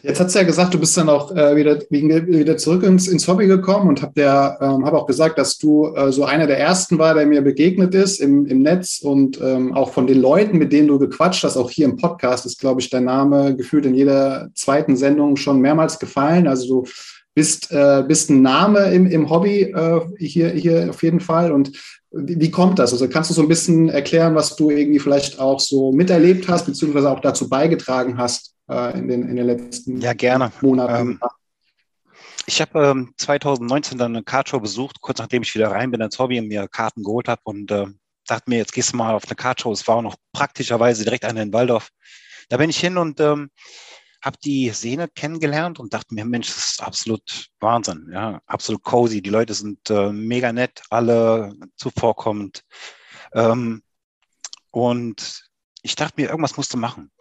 Jetzt 0.02 0.20
hat 0.20 0.30
sie 0.30 0.40
ja 0.40 0.44
gesagt, 0.44 0.74
du 0.74 0.80
bist 0.80 0.98
dann 0.98 1.08
auch 1.08 1.34
äh, 1.34 1.56
wieder, 1.56 1.80
wieder 1.90 2.58
zurück 2.58 2.84
ins, 2.84 3.08
ins 3.08 3.26
Hobby 3.30 3.48
gekommen 3.48 3.88
und 3.88 4.02
habe 4.02 4.20
ähm, 4.20 4.84
hab 4.86 4.94
auch 4.94 5.06
gesagt, 5.06 5.38
dass 5.38 5.58
du 5.58 5.96
äh, 5.96 6.12
so 6.12 6.26
einer 6.26 6.48
der 6.48 6.60
ersten 6.60 7.00
war, 7.00 7.14
der 7.14 7.26
mir 7.26 7.42
begegnet 7.42 7.96
ist 7.96 8.20
im, 8.20 8.46
im 8.46 8.62
Netz 8.62 9.00
und 9.02 9.40
ähm, 9.42 9.74
auch 9.74 9.94
von 9.94 10.06
den 10.06 10.20
Leuten, 10.20 10.58
mit 10.58 10.74
denen 10.74 10.90
du 10.90 11.00
gequatscht 11.00 11.46
hast, 11.46 11.56
auch 11.56 11.70
hier 11.70 11.86
im 11.86 11.96
Podcast 11.96 12.46
ist, 12.46 12.60
glaube 12.60 12.82
ich, 12.82 12.90
dein 12.90 13.06
Name 13.06 13.56
gefühlt 13.56 13.86
in 13.86 13.96
jeder 13.96 14.50
zweiten 14.54 14.98
Sendung 14.98 15.38
schon 15.38 15.62
mehrmals 15.62 15.98
gefallen. 15.98 16.46
Also 16.46 16.82
du 16.82 16.90
bist, 17.34 17.72
äh, 17.72 18.04
bist 18.06 18.30
ein 18.30 18.42
Name 18.42 18.94
im, 18.94 19.08
im 19.08 19.30
Hobby 19.30 19.62
äh, 19.62 20.02
hier, 20.18 20.50
hier 20.50 20.90
auf 20.90 21.04
jeden 21.04 21.22
Fall. 21.22 21.54
Und 21.54 21.72
wie, 22.14 22.40
wie, 22.40 22.52
kommt 22.52 22.80
das? 22.80 22.94
Also 22.94 23.10
kannst 23.10 23.30
du 23.30 23.34
so 23.34 23.42
ein 23.42 23.48
bisschen 23.48 23.90
erklären, 23.90 24.36
was 24.36 24.56
du 24.56 24.70
irgendwie 24.70 25.00
vielleicht 25.00 25.40
auch 25.40 25.60
so 25.60 25.92
miterlebt 25.92 26.48
hast, 26.48 26.66
beziehungsweise 26.66 27.10
auch 27.10 27.20
dazu 27.20 27.50
beigetragen 27.50 28.18
hast 28.18 28.56
äh, 28.70 28.98
in, 28.98 29.08
den, 29.08 29.28
in 29.28 29.36
den 29.36 29.48
letzten 29.48 30.00
ja, 30.00 30.14
gerne. 30.14 30.52
Monaten? 30.62 31.12
Ähm, 31.12 31.20
ich 32.46 32.62
habe 32.62 32.86
ähm, 32.86 33.14
2019 33.18 33.98
dann 33.98 34.16
eine 34.16 34.24
Kartshow 34.24 34.60
besucht, 34.60 35.02
kurz 35.02 35.20
nachdem 35.20 35.44
ich 35.44 35.56
wieder 35.56 35.72
rein 35.72 35.92
bin 35.92 36.02
ins 36.02 36.20
Hobby 36.20 36.40
und 36.40 36.48
mir 36.48 36.68
Karten 36.68 37.04
geholt 37.04 37.28
habe 37.28 37.42
und 37.46 37.72
äh, 37.72 37.88
dachte 38.28 38.50
mir, 38.50 38.58
jetzt 38.58 38.74
gehst 38.74 38.94
du 38.94 38.98
mal 38.98 39.16
auf 39.16 39.26
eine 39.26 39.36
Kartshow. 39.36 39.72
Es 39.72 39.88
war 39.88 39.98
auch 39.98 40.02
noch 40.02 40.16
praktischerweise 40.34 41.04
direkt 41.04 41.26
eine 41.26 41.42
in 41.42 41.54
Waldorf. 41.54 41.90
Da 42.50 42.58
bin 42.58 42.70
ich 42.70 42.80
hin 42.80 42.98
und 42.98 43.20
ähm, 43.22 43.50
habe 44.24 44.38
die 44.44 44.72
Szene 44.72 45.10
kennengelernt 45.10 45.80
und 45.80 45.94
dachte 45.94 46.16
mir, 46.16 46.24
Mensch, 46.24 46.48
das 46.48 46.70
ist 46.70 46.82
absolut 46.82 47.50
Wahnsinn, 47.60 48.10
ja, 48.12 48.42
absolut 48.46 48.82
cozy. 48.82 49.22
Die 49.22 49.30
Leute 49.30 49.54
sind 49.54 49.90
äh, 49.90 50.14
mega 50.14 50.54
nett, 50.54 50.82
alle 50.90 51.54
zuvorkommend. 51.76 52.64
Ähm, 53.34 53.84
und 54.72 55.44
ich 55.82 55.96
dachte 55.96 56.22
mir, 56.22 56.30
irgendwas 56.30 56.56
musste 56.56 56.78
machen, 56.78 57.12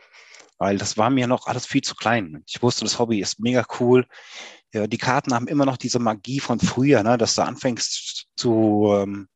weil 0.59 0.79
das 0.79 0.97
war 0.97 1.11
mir 1.11 1.27
noch 1.27 1.49
alles 1.49 1.67
viel 1.67 1.83
zu 1.83 1.97
klein. 1.97 2.45
Ich 2.47 2.63
wusste, 2.63 2.85
das 2.85 3.01
Hobby 3.01 3.21
ist 3.21 3.41
mega 3.41 3.65
cool. 3.81 4.07
Ja, 4.73 4.87
die 4.87 4.99
Karten 4.99 5.35
haben 5.35 5.49
immer 5.49 5.67
noch 5.67 5.77
diese 5.77 5.99
Magie 5.99 6.39
von 6.39 6.61
früher, 6.61 7.03
ne, 7.03 7.19
dass 7.19 7.35
du 7.35 7.43
anfängst 7.43 8.29
zu, 8.37 8.95
ähm, 8.95 9.29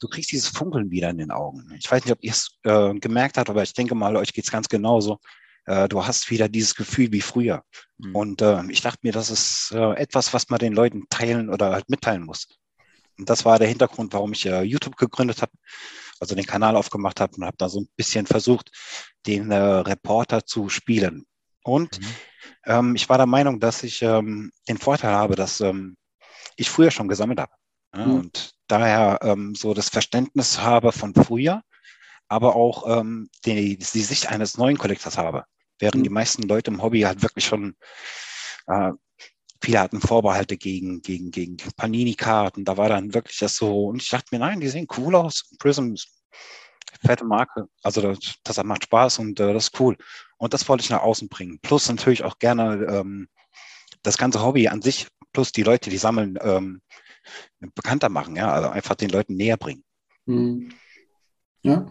du 0.00 0.08
kriegst 0.08 0.32
dieses 0.32 0.48
Funkeln 0.48 0.90
wieder 0.90 1.08
in 1.08 1.18
den 1.18 1.30
Augen. 1.30 1.74
Ich 1.78 1.90
weiß 1.90 2.04
nicht, 2.04 2.12
ob 2.12 2.22
ihr 2.22 2.32
es 2.32 2.58
äh, 2.62 2.92
gemerkt 2.94 3.38
habt, 3.38 3.48
aber 3.48 3.62
ich 3.62 3.72
denke 3.72 3.94
mal, 3.94 4.16
euch 4.16 4.34
geht 4.34 4.44
es 4.44 4.52
ganz 4.52 4.68
genauso. 4.68 5.18
Äh, 5.66 5.88
du 5.88 6.06
hast 6.06 6.30
wieder 6.30 6.48
dieses 6.48 6.74
Gefühl 6.74 7.12
wie 7.12 7.20
früher. 7.20 7.62
Mhm. 7.98 8.14
Und 8.14 8.42
äh, 8.42 8.62
ich 8.68 8.80
dachte 8.80 9.00
mir, 9.02 9.12
das 9.12 9.30
ist 9.30 9.72
äh, 9.72 9.92
etwas, 9.94 10.32
was 10.34 10.48
man 10.48 10.58
den 10.58 10.72
Leuten 10.72 11.04
teilen 11.10 11.50
oder 11.50 11.72
halt 11.72 11.88
mitteilen 11.88 12.24
muss. 12.24 12.48
Und 13.18 13.30
das 13.30 13.44
war 13.44 13.58
der 13.58 13.68
Hintergrund, 13.68 14.12
warum 14.12 14.32
ich 14.32 14.46
äh, 14.46 14.62
YouTube 14.62 14.96
gegründet 14.96 15.42
habe, 15.42 15.52
also 16.20 16.34
den 16.34 16.46
Kanal 16.46 16.76
aufgemacht 16.76 17.20
habe 17.20 17.36
und 17.36 17.44
habe 17.44 17.56
da 17.56 17.68
so 17.68 17.80
ein 17.80 17.88
bisschen 17.96 18.26
versucht, 18.26 18.70
den 19.26 19.50
äh, 19.50 19.56
Reporter 19.56 20.44
zu 20.44 20.68
spielen. 20.68 21.26
Und 21.62 22.00
mhm 22.00 22.06
ähm, 22.66 22.94
ich 22.94 23.08
war 23.08 23.18
der 23.18 23.26
Meinung, 23.26 23.60
dass 23.60 23.82
ich 23.82 24.02
ähm, 24.02 24.50
den 24.68 24.78
Vorteil 24.78 25.12
habe, 25.12 25.36
dass 25.36 25.60
ähm, 25.60 25.96
ich 26.56 26.70
früher 26.70 26.90
schon 26.90 27.08
gesammelt 27.08 27.40
habe. 27.40 27.52
Ja, 27.94 28.06
mhm. 28.06 28.14
Und 28.14 28.54
daher 28.66 29.18
ähm, 29.22 29.54
so 29.54 29.74
das 29.74 29.88
Verständnis 29.88 30.60
habe 30.60 30.92
von 30.92 31.14
früher, 31.14 31.62
aber 32.28 32.56
auch 32.56 33.00
ähm, 33.00 33.28
die, 33.44 33.76
die 33.76 34.02
Sicht 34.02 34.30
eines 34.30 34.56
neuen 34.56 34.78
Kollektors 34.78 35.18
habe. 35.18 35.44
Während 35.78 36.00
mhm. 36.00 36.04
die 36.04 36.10
meisten 36.10 36.42
Leute 36.42 36.70
im 36.70 36.82
Hobby 36.82 37.00
halt 37.02 37.22
wirklich 37.22 37.44
schon 37.44 37.76
äh, 38.66 38.92
viele 39.62 39.80
hatten 39.80 40.00
Vorbehalte 40.00 40.56
gegen, 40.56 41.00
gegen, 41.02 41.30
gegen 41.30 41.56
Panini-Karten. 41.76 42.64
Da 42.64 42.76
war 42.76 42.88
dann 42.88 43.14
wirklich 43.14 43.38
das 43.38 43.56
so, 43.56 43.86
und 43.86 44.02
ich 44.02 44.08
dachte 44.08 44.28
mir, 44.32 44.38
nein, 44.38 44.60
die 44.60 44.68
sehen 44.68 44.86
cool 44.96 45.14
aus. 45.14 45.50
Prism 45.58 45.94
fette 47.04 47.24
Marke. 47.24 47.68
Also 47.82 48.00
das, 48.00 48.18
das 48.42 48.62
macht 48.64 48.84
Spaß 48.84 49.18
und 49.18 49.40
äh, 49.40 49.52
das 49.52 49.64
ist 49.64 49.80
cool. 49.80 49.96
Und 50.38 50.54
das 50.54 50.68
wollte 50.68 50.82
ich 50.82 50.90
nach 50.90 51.02
außen 51.02 51.28
bringen. 51.28 51.58
Plus 51.60 51.88
natürlich 51.88 52.24
auch 52.24 52.38
gerne 52.38 52.86
ähm, 52.88 53.28
das 54.02 54.18
ganze 54.18 54.42
Hobby 54.42 54.68
an 54.68 54.82
sich, 54.82 55.08
plus 55.32 55.52
die 55.52 55.62
Leute, 55.62 55.90
die 55.90 55.98
sammeln, 55.98 56.38
ähm, 56.40 56.82
bekannter 57.74 58.10
machen, 58.10 58.36
ja, 58.36 58.52
also 58.52 58.68
einfach 58.68 58.94
den 58.94 59.08
Leuten 59.08 59.36
näher 59.36 59.56
bringen. 59.56 59.82
Mhm. 60.26 60.72
Ja. 61.62 61.86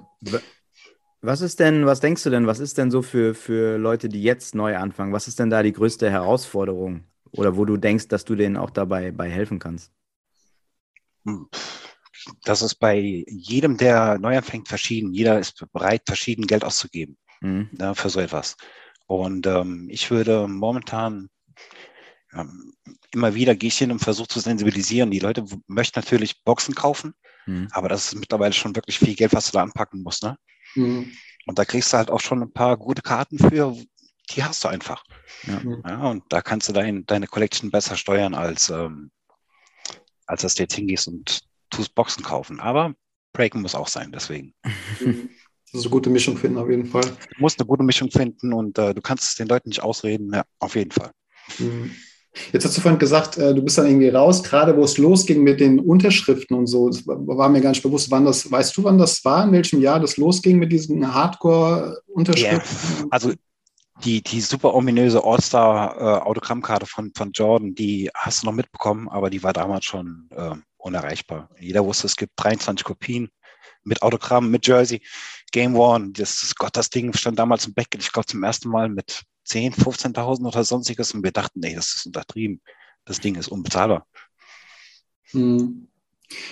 Was 1.24 1.42
ist 1.42 1.60
denn, 1.60 1.86
was 1.86 2.00
denkst 2.02 2.24
du 2.24 2.30
denn, 2.30 2.48
was 2.48 2.60
ist 2.60 2.78
denn 2.78 2.92
so 2.92 3.02
für, 3.02 3.34
für 3.34 3.78
Leute, 3.78 4.10
die 4.10 4.22
jetzt 4.22 4.56
neu 4.56 4.78
anfangen? 4.78 5.14
Was 5.14 5.28
ist 5.28 5.40
denn 5.40 5.50
da 5.50 5.64
die 5.64 5.74
größte 5.74 6.12
Herausforderung? 6.12 7.06
Oder 7.32 7.58
wo 7.58 7.66
du 7.66 7.78
denkst, 7.78 8.10
dass 8.10 8.26
du 8.26 8.36
denen 8.36 8.58
auch 8.58 8.70
dabei 8.70 9.12
bei 9.12 9.30
helfen 9.30 9.58
kannst? 9.58 9.92
Hm 11.26 11.48
das 12.44 12.62
ist 12.62 12.76
bei 12.76 13.24
jedem, 13.28 13.78
der 13.78 14.18
neu 14.20 14.38
anfängt, 14.38 14.68
verschieden. 14.68 15.14
Jeder 15.14 15.40
ist 15.40 15.66
bereit, 15.72 16.04
verschieden 16.06 16.48
Geld 16.48 16.64
auszugeben 16.64 17.18
mhm. 17.42 17.70
ne, 17.72 17.96
für 17.96 18.10
so 18.10 18.20
etwas. 18.20 18.56
Und 19.08 19.46
ähm, 19.48 19.88
ich 19.90 20.10
würde 20.12 20.48
momentan 20.48 21.30
ähm, 22.34 22.74
immer 23.12 23.36
wieder 23.36 23.56
gehe 23.56 23.68
ich 23.68 23.78
hin 23.78 23.92
und 23.92 24.00
versuche 24.00 24.28
zu 24.28 24.40
sensibilisieren. 24.40 25.12
Die 25.12 25.20
Leute 25.20 25.46
möchten 25.68 26.00
natürlich 26.00 26.44
Boxen 26.44 26.74
kaufen, 26.74 27.14
mhm. 27.46 27.68
aber 27.72 27.90
das 27.90 28.06
ist 28.06 28.16
mittlerweile 28.16 28.54
schon 28.54 28.76
wirklich 28.76 29.00
viel 29.00 29.16
Geld, 29.16 29.34
was 29.34 29.48
du 29.48 29.54
da 29.54 29.62
anpacken 29.62 30.02
musst. 30.02 30.24
Ne? 30.24 30.38
Mhm. 30.76 31.12
Und 31.46 31.60
da 31.60 31.66
kriegst 31.66 31.92
du 31.92 31.98
halt 31.98 32.10
auch 32.10 32.22
schon 32.22 32.42
ein 32.42 32.54
paar 32.54 32.78
gute 32.78 33.02
Karten 33.02 33.38
für, 33.38 33.76
die 34.32 34.44
hast 34.44 34.64
du 34.64 34.70
einfach. 34.70 35.04
Ja. 35.48 35.62
ja 35.86 36.10
und 36.10 36.24
da 36.30 36.42
kannst 36.42 36.70
du 36.70 36.74
dein, 36.74 37.06
deine 37.06 37.28
Collection 37.28 37.72
besser 37.72 37.98
steuern, 37.98 38.34
als, 38.34 38.70
ähm, 38.70 39.12
als 40.26 40.42
dass 40.42 40.56
du 40.56 40.64
jetzt 40.64 40.76
hingehst 40.76 41.08
und 41.08 41.42
tust 41.70 41.94
Boxen 41.96 42.24
kaufen. 42.24 42.60
Aber 42.60 42.94
Breaken 43.34 43.62
muss 43.62 43.76
auch 43.76 43.88
sein, 43.88 44.12
deswegen. 44.12 44.54
Das 45.74 45.82
ist 45.82 45.88
eine 45.88 45.92
gute 45.92 46.12
Mischung 46.12 46.38
finden, 46.38 46.60
auf 46.60 46.70
jeden 46.70 46.86
Fall. 46.86 47.02
Du 47.02 47.40
musst 47.40 47.60
eine 47.60 47.66
gute 47.66 47.84
Mischung 47.84 48.12
finden 48.12 48.54
und 48.54 48.78
äh, 48.78 48.94
du 48.94 49.02
kannst 49.02 49.24
es 49.24 49.36
den 49.36 49.48
Leuten 49.48 49.70
nicht 49.70 49.82
ausreden. 49.82 50.32
Ja, 50.32 50.44
auf 50.60 50.76
jeden 50.76 50.92
Fall. 50.92 51.12
Mhm. 51.58 51.96
Jetzt 52.52 52.66
hast 52.66 52.76
du 52.78 52.82
vorhin 52.82 53.00
gesagt, 53.00 53.38
äh, 53.38 53.54
du 53.54 53.62
bist 53.62 53.78
dann 53.78 53.86
irgendwie 53.86 54.10
raus, 54.10 54.44
gerade 54.44 54.76
wo 54.76 54.84
es 54.84 54.98
losging 54.98 55.44
mit 55.44 55.60
den 55.60 55.80
Unterschriften 55.80 56.58
und 56.58 56.68
so. 56.68 56.90
Das 56.90 57.06
war 57.06 57.50
mir 57.50 57.62
gar 57.62 57.70
nicht 57.70 57.84
bewusst, 57.84 58.10
wann 58.10 58.26
das, 58.26 58.50
weißt 58.50 58.76
du, 58.76 58.84
wann 58.84 58.98
das 58.98 59.24
war, 59.24 59.46
in 59.46 59.52
welchem 59.52 59.82
Jahr 59.82 60.00
das 60.00 60.18
losging 60.18 60.58
mit 60.58 60.72
diesen 60.72 61.14
Hardcore-Unterschriften? 61.14 63.00
Yeah. 63.00 63.08
Also 63.12 63.34
die, 64.04 64.22
die 64.22 64.42
super 64.42 64.74
ominöse 64.74 65.24
All-Star-Autogrammkarte 65.24 66.86
von, 66.86 67.12
von 67.16 67.32
Jordan, 67.32 67.76
die 67.76 68.10
hast 68.16 68.42
du 68.42 68.48
noch 68.48 68.54
mitbekommen, 68.54 69.08
aber 69.10 69.30
die 69.30 69.44
war 69.44 69.54
damals 69.54 69.86
schon 69.86 70.28
äh, 70.32 70.56
unerreichbar. 70.78 71.50
Jeder 71.60 71.86
wusste, 71.86 72.08
es 72.08 72.16
gibt 72.16 72.34
23 72.38 72.84
Kopien 72.84 73.30
mit 73.84 74.02
Autogramm, 74.02 74.50
mit 74.50 74.66
Jersey. 74.66 75.02
Game 75.52 75.76
One, 75.76 76.12
das, 76.14 76.54
Gott, 76.58 76.76
das 76.76 76.90
Ding 76.90 77.14
stand 77.14 77.38
damals 77.38 77.68
im 77.68 77.74
Beckett, 77.74 78.02
ich 78.02 78.12
glaube 78.12 78.26
zum 78.26 78.44
ersten 78.44 78.70
Mal 78.70 78.90
mit 78.90 79.24
10, 79.46 79.74
15.000 79.74 80.46
oder 80.48 80.64
sonstiges 80.64 81.14
und 81.14 81.24
wir 81.24 81.32
dachten, 81.32 81.60
nee, 81.60 81.76
das 81.76 81.96
ist 81.96 82.06
untertrieben. 82.06 82.62
Das 83.06 83.20
Ding 83.20 83.36
ist 83.36 83.50
unbezahlbar. 83.50 84.08
Hm. 85.32 85.88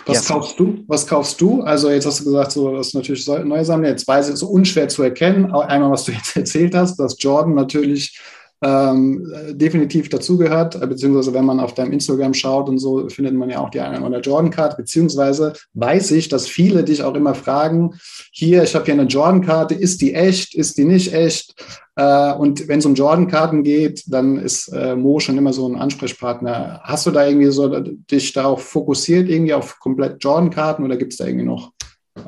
Was 0.05 0.27
ja. 0.27 0.35
kaufst 0.35 0.59
du? 0.59 0.83
Was 0.87 1.07
kaufst 1.07 1.41
du? 1.41 1.61
Also 1.61 1.89
jetzt 1.89 2.05
hast 2.05 2.19
du 2.19 2.25
gesagt, 2.25 2.51
so 2.51 2.75
das 2.75 2.87
ist 2.87 2.93
natürlich 2.93 3.25
neue 3.27 3.65
Sammlung. 3.65 3.89
Jetzt 3.89 4.07
weiß 4.07 4.29
ich, 4.29 4.35
so 4.35 4.47
unschwer 4.47 4.87
zu 4.89 5.03
erkennen. 5.03 5.51
Einmal, 5.51 5.91
was 5.91 6.03
du 6.03 6.11
jetzt 6.11 6.35
erzählt 6.35 6.75
hast, 6.75 6.97
dass 6.97 7.15
Jordan 7.19 7.55
natürlich 7.55 8.19
ähm, 8.63 9.31
definitiv 9.51 10.09
dazugehört, 10.09 10.79
beziehungsweise 10.87 11.33
wenn 11.33 11.45
man 11.45 11.59
auf 11.59 11.73
deinem 11.73 11.93
Instagram 11.93 12.33
schaut 12.33 12.69
und 12.69 12.77
so, 12.77 13.09
findet 13.09 13.33
man 13.33 13.49
ja 13.49 13.59
auch 13.59 13.71
die 13.71 13.79
eine 13.79 14.05
oder 14.05 14.19
Jordan 14.19 14.51
Card, 14.51 14.77
beziehungsweise 14.77 15.53
weiß 15.73 16.11
ich, 16.11 16.29
dass 16.29 16.47
viele 16.47 16.83
dich 16.83 17.01
auch 17.03 17.15
immer 17.15 17.33
fragen, 17.33 17.95
hier, 18.31 18.61
ich 18.63 18.75
habe 18.75 18.85
hier 18.85 18.93
eine 18.93 19.05
Jordan 19.05 19.41
Karte, 19.41 19.73
ist 19.73 20.01
die 20.01 20.13
echt, 20.13 20.53
ist 20.53 20.77
die 20.77 20.85
nicht 20.85 21.13
echt? 21.13 21.55
Äh, 21.95 22.33
und 22.33 22.67
wenn 22.67 22.79
es 22.79 22.85
um 22.85 22.93
Jordan 22.93 23.27
Karten 23.27 23.63
geht, 23.63 24.03
dann 24.07 24.37
ist 24.37 24.67
äh, 24.69 24.95
Mo 24.95 25.19
schon 25.19 25.37
immer 25.37 25.53
so 25.53 25.67
ein 25.67 25.75
Ansprechpartner. 25.75 26.81
Hast 26.83 27.07
du 27.07 27.11
da 27.11 27.25
irgendwie 27.25 27.51
so 27.51 27.79
dich 27.79 28.31
darauf 28.33 28.63
fokussiert, 28.63 29.27
irgendwie 29.27 29.55
auf 29.55 29.79
komplett 29.79 30.23
Jordan 30.23 30.51
Karten 30.51 30.83
oder 30.83 30.97
gibt 30.97 31.13
es 31.13 31.17
da 31.17 31.25
irgendwie 31.25 31.45
noch? 31.45 31.71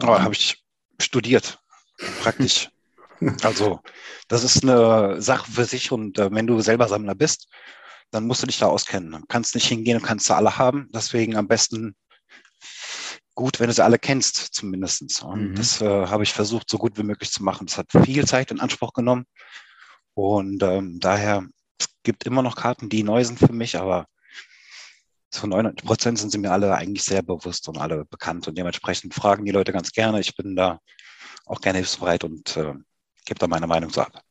Oh, 0.04 0.08
habe 0.08 0.34
ich 0.34 0.64
studiert, 1.00 1.60
praktisch. 2.22 2.70
Also 3.44 3.80
das 4.28 4.44
ist 4.44 4.64
eine 4.64 5.22
Sache 5.22 5.52
für 5.52 5.66
sich 5.66 5.92
und 5.92 6.18
äh, 6.20 6.30
wenn 6.32 6.48
du 6.48 6.60
selber 6.62 6.88
Sammler 6.88 7.16
bist, 7.16 7.48
dann 8.12 8.28
musst 8.28 8.44
du 8.44 8.48
dich 8.48 8.60
da 8.60 8.68
auskennen. 8.68 9.12
Du 9.12 9.26
kannst 9.28 9.56
nicht 9.56 9.68
hingehen 9.68 9.98
und 9.98 10.04
kannst 10.04 10.26
sie 10.28 10.36
alle 10.36 10.58
haben. 10.58 10.90
Deswegen 10.94 11.36
am 11.36 11.48
besten 11.48 11.96
gut, 13.36 13.60
wenn 13.60 13.68
du 13.68 13.74
sie 13.74 13.84
alle 13.84 13.98
kennst, 13.98 14.54
zumindest. 14.54 15.24
Und 15.24 15.52
mhm. 15.52 15.56
das 15.56 15.82
äh, 15.82 16.08
habe 16.08 16.24
ich 16.24 16.34
versucht, 16.34 16.70
so 16.70 16.78
gut 16.78 16.98
wie 16.98 17.04
möglich 17.04 17.32
zu 17.32 17.44
machen. 17.44 17.68
Das 17.68 17.78
hat 17.78 17.92
viel 18.06 18.26
Zeit 18.26 18.52
in 18.52 18.60
Anspruch 18.60 18.94
genommen. 18.94 19.26
Und 20.14 20.62
ähm, 20.62 21.00
daher, 21.00 21.48
es 21.80 21.88
gibt 22.04 22.26
immer 22.26 22.44
noch 22.44 22.56
Karten, 22.56 22.90
die 22.90 23.04
neu 23.04 23.24
sind 23.24 23.40
für 23.40 23.52
mich, 23.52 23.78
aber 23.78 24.06
zu 25.32 25.48
99 25.48 25.86
Prozent 25.86 26.20
sind 26.20 26.30
sie 26.30 26.38
mir 26.38 26.52
alle 26.52 26.76
eigentlich 26.76 27.04
sehr 27.04 27.24
bewusst 27.24 27.68
und 27.68 27.80
alle 27.80 28.06
bekannt. 28.06 28.48
Und 28.48 28.58
dementsprechend 28.58 29.16
fragen 29.16 29.46
die 29.46 29.52
Leute 29.52 29.74
ganz 29.74 29.92
gerne. 29.92 30.20
Ich 30.20 30.36
bin 30.36 30.56
da 30.56 30.80
auch 31.46 31.60
gerne 31.60 31.80
hilfsbereit 31.80 32.24
und 32.24 32.56
äh, 32.56 32.76
gebe 33.26 33.40
da 33.40 33.48
meine 33.48 33.68
Meinung 33.68 33.92
zu 33.92 34.02
ab. 34.02 34.22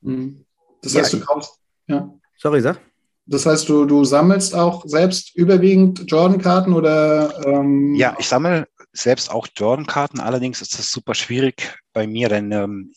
Mhm. 0.00 0.44
Das 0.82 0.94
heißt, 0.94 1.12
ja, 1.12 1.18
du 1.18 1.24
kaufst. 1.24 1.60
Ja. 1.86 2.12
Sorry, 2.36 2.60
sag. 2.60 2.80
Das 3.26 3.44
heißt, 3.44 3.68
du, 3.68 3.84
du 3.84 4.04
sammelst 4.04 4.54
auch 4.54 4.84
selbst 4.86 5.36
überwiegend 5.36 6.10
Jordan-Karten 6.10 6.72
oder? 6.72 7.46
Ähm 7.46 7.94
ja, 7.94 8.16
ich 8.18 8.26
sammle 8.26 8.66
selbst 8.92 9.30
auch 9.30 9.46
Jordan-Karten. 9.54 10.20
Allerdings 10.20 10.62
ist 10.62 10.78
das 10.78 10.90
super 10.90 11.14
schwierig 11.14 11.78
bei 11.92 12.06
mir, 12.06 12.30
denn 12.30 12.52
ähm, 12.52 12.92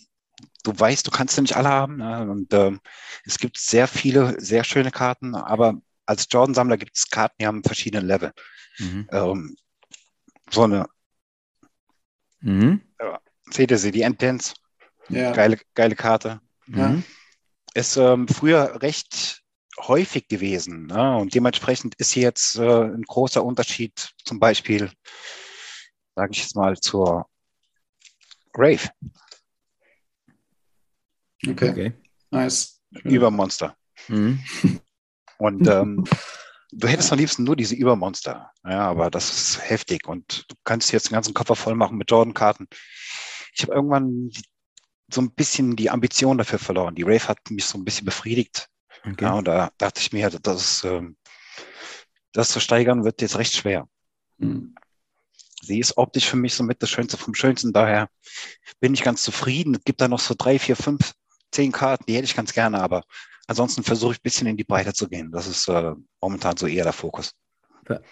du 0.64 0.78
weißt, 0.78 1.06
du 1.06 1.12
kannst 1.12 1.36
ja 1.36 1.42
nicht 1.42 1.58
alle 1.58 1.70
haben. 1.70 1.98
Ne? 1.98 2.30
Und 2.30 2.54
ähm, 2.54 2.80
es 3.26 3.40
gibt 3.40 3.58
sehr 3.58 3.88
viele, 3.88 4.40
sehr 4.40 4.64
schöne 4.64 4.92
Karten, 4.92 5.36
aber 5.36 5.76
als 6.06 6.28
Jordan-Sammler 6.30 6.78
gibt 6.78 6.96
es 6.96 7.10
Karten, 7.10 7.36
die 7.40 7.48
haben 7.48 7.64
verschiedene 7.64 8.06
Level. 8.06 8.32
Mhm. 8.80 9.08
Ähm, 9.12 9.56
so 10.50 10.64
eine. 10.64 10.86
Mhm. 12.40 12.82
Ja, 13.00 13.20
seht 13.52 13.72
ihr 13.72 13.78
sie, 13.78 13.92
die 13.92 14.02
Enddance? 14.02 14.54
Ja. 15.10 15.32
Geile, 15.32 15.58
geile 15.76 15.96
Karte. 15.96 16.42
Mhm. 16.68 17.04
Ist 17.74 17.98
ähm, 17.98 18.28
früher 18.28 18.82
recht 18.82 19.42
häufig 19.80 20.28
gewesen. 20.28 20.88
Ne? 20.88 21.18
Und 21.18 21.34
dementsprechend 21.34 21.96
ist 21.96 22.12
hier 22.12 22.24
jetzt 22.24 22.56
äh, 22.58 22.84
ein 22.84 23.04
großer 23.04 23.44
Unterschied, 23.44 24.12
zum 24.24 24.40
Beispiel 24.40 24.92
sage 26.16 26.32
ich 26.34 26.42
jetzt 26.42 26.56
mal, 26.56 26.78
zur 26.78 27.26
Rave. 28.54 28.90
Okay, 31.48 31.70
Okay. 31.70 31.94
nice. 32.30 32.82
Übermonster. 33.04 33.76
Mhm. 34.08 34.44
Und 35.38 35.66
ähm, 35.68 36.04
du 36.72 36.88
hättest 36.88 37.12
am 37.12 37.18
liebsten 37.18 37.44
nur 37.44 37.56
diese 37.56 37.74
Übermonster. 37.76 38.52
Ja, 38.64 38.90
aber 38.90 39.10
das 39.10 39.32
ist 39.32 39.70
heftig 39.70 40.08
und 40.08 40.46
du 40.52 40.56
kannst 40.64 40.92
jetzt 40.92 41.10
den 41.10 41.14
ganzen 41.14 41.34
Koffer 41.34 41.56
voll 41.56 41.74
machen 41.74 41.98
mit 41.98 42.12
Jordan-Karten. 42.12 42.68
Ich 43.56 43.64
habe 43.64 43.74
irgendwann 43.74 44.30
die, 44.30 44.44
so 45.14 45.22
ein 45.22 45.32
bisschen 45.32 45.76
die 45.76 45.90
Ambition 45.90 46.38
dafür 46.38 46.60
verloren. 46.60 46.96
Die 46.96 47.04
Rave 47.04 47.28
hat 47.28 47.40
mich 47.50 47.66
so 47.66 47.78
ein 47.78 47.86
bisschen 47.86 48.06
befriedigt. 48.06 48.70
Okay. 49.06 49.26
Ja, 49.26 49.34
und 49.34 49.48
da 49.48 49.72
dachte 49.78 50.00
ich 50.00 50.12
mir, 50.12 50.30
das, 50.30 50.84
ähm, 50.84 51.18
das 52.34 52.50
zu 52.50 52.60
steigern 52.60 53.04
wird 53.04 53.22
jetzt 53.22 53.38
recht 53.38 53.54
schwer. 53.54 53.88
Hm. 54.40 54.76
Sie 55.64 55.80
ist 55.80 55.98
optisch 55.98 56.28
für 56.28 56.38
mich 56.38 56.56
somit 56.56 56.82
das 56.82 56.90
Schönste 56.90 57.18
vom 57.18 57.36
Schönsten. 57.36 57.72
Daher 57.72 58.10
bin 58.80 58.94
ich 58.94 59.04
ganz 59.04 59.24
zufrieden. 59.24 59.76
Es 59.76 59.84
gibt 59.84 60.02
da 60.02 60.08
noch 60.08 60.20
so 60.20 60.34
drei, 60.38 60.58
vier, 60.58 60.76
fünf, 60.76 61.14
zehn 61.52 61.72
Karten, 61.72 62.06
die 62.08 62.16
hätte 62.16 62.26
ich 62.26 62.36
ganz 62.36 62.54
gerne, 62.54 62.82
aber 62.82 63.04
ansonsten 63.48 63.84
versuche 63.84 64.14
ich 64.14 64.20
ein 64.20 64.24
bisschen 64.24 64.48
in 64.48 64.58
die 64.58 64.64
Breite 64.64 64.94
zu 64.94 65.08
gehen. 65.08 65.32
Das 65.32 65.48
ist 65.48 65.68
äh, 65.68 65.94
momentan 66.22 66.58
so 66.58 66.68
eher 66.68 66.84
der 66.84 66.94
Fokus. 66.94 67.34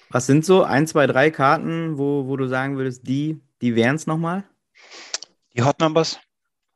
Was 0.09 0.25
sind 0.25 0.45
so 0.45 0.63
ein, 0.63 0.87
zwei, 0.87 1.07
drei 1.07 1.31
Karten, 1.31 1.97
wo, 1.97 2.27
wo 2.27 2.35
du 2.35 2.47
sagen 2.47 2.77
würdest, 2.77 3.07
die, 3.07 3.39
die 3.61 3.75
wären 3.75 3.95
es 3.95 4.07
nochmal? 4.07 4.43
Die 5.55 5.63
Hot 5.63 5.79
Numbers, 5.79 6.19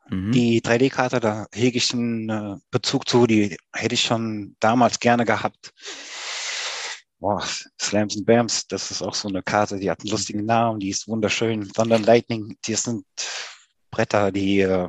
Mhm. 0.08 0.32
die 0.32 0.60
3D-Karte, 0.60 1.20
da 1.20 1.46
hege 1.52 1.78
ich 1.78 1.92
einen 1.92 2.28
äh, 2.28 2.56
Bezug 2.70 3.08
zu, 3.08 3.26
die 3.26 3.56
hätte 3.72 3.94
ich 3.94 4.02
schon 4.02 4.56
damals 4.60 5.00
gerne 5.00 5.24
gehabt. 5.24 5.72
Boah, 7.18 7.42
Slams 7.80 8.16
and 8.16 8.26
Bams, 8.26 8.66
das 8.66 8.90
ist 8.90 9.00
auch 9.00 9.14
so 9.14 9.28
eine 9.28 9.42
Karte, 9.42 9.78
die 9.78 9.90
hat 9.90 10.00
einen 10.00 10.10
lustigen 10.10 10.44
Namen, 10.44 10.80
die 10.80 10.90
ist 10.90 11.08
wunderschön. 11.08 11.72
Thunder 11.72 11.98
Lightning, 11.98 12.58
die 12.66 12.74
sind 12.74 13.06
Bretter, 13.90 14.30
die 14.30 14.60
äh, 14.60 14.88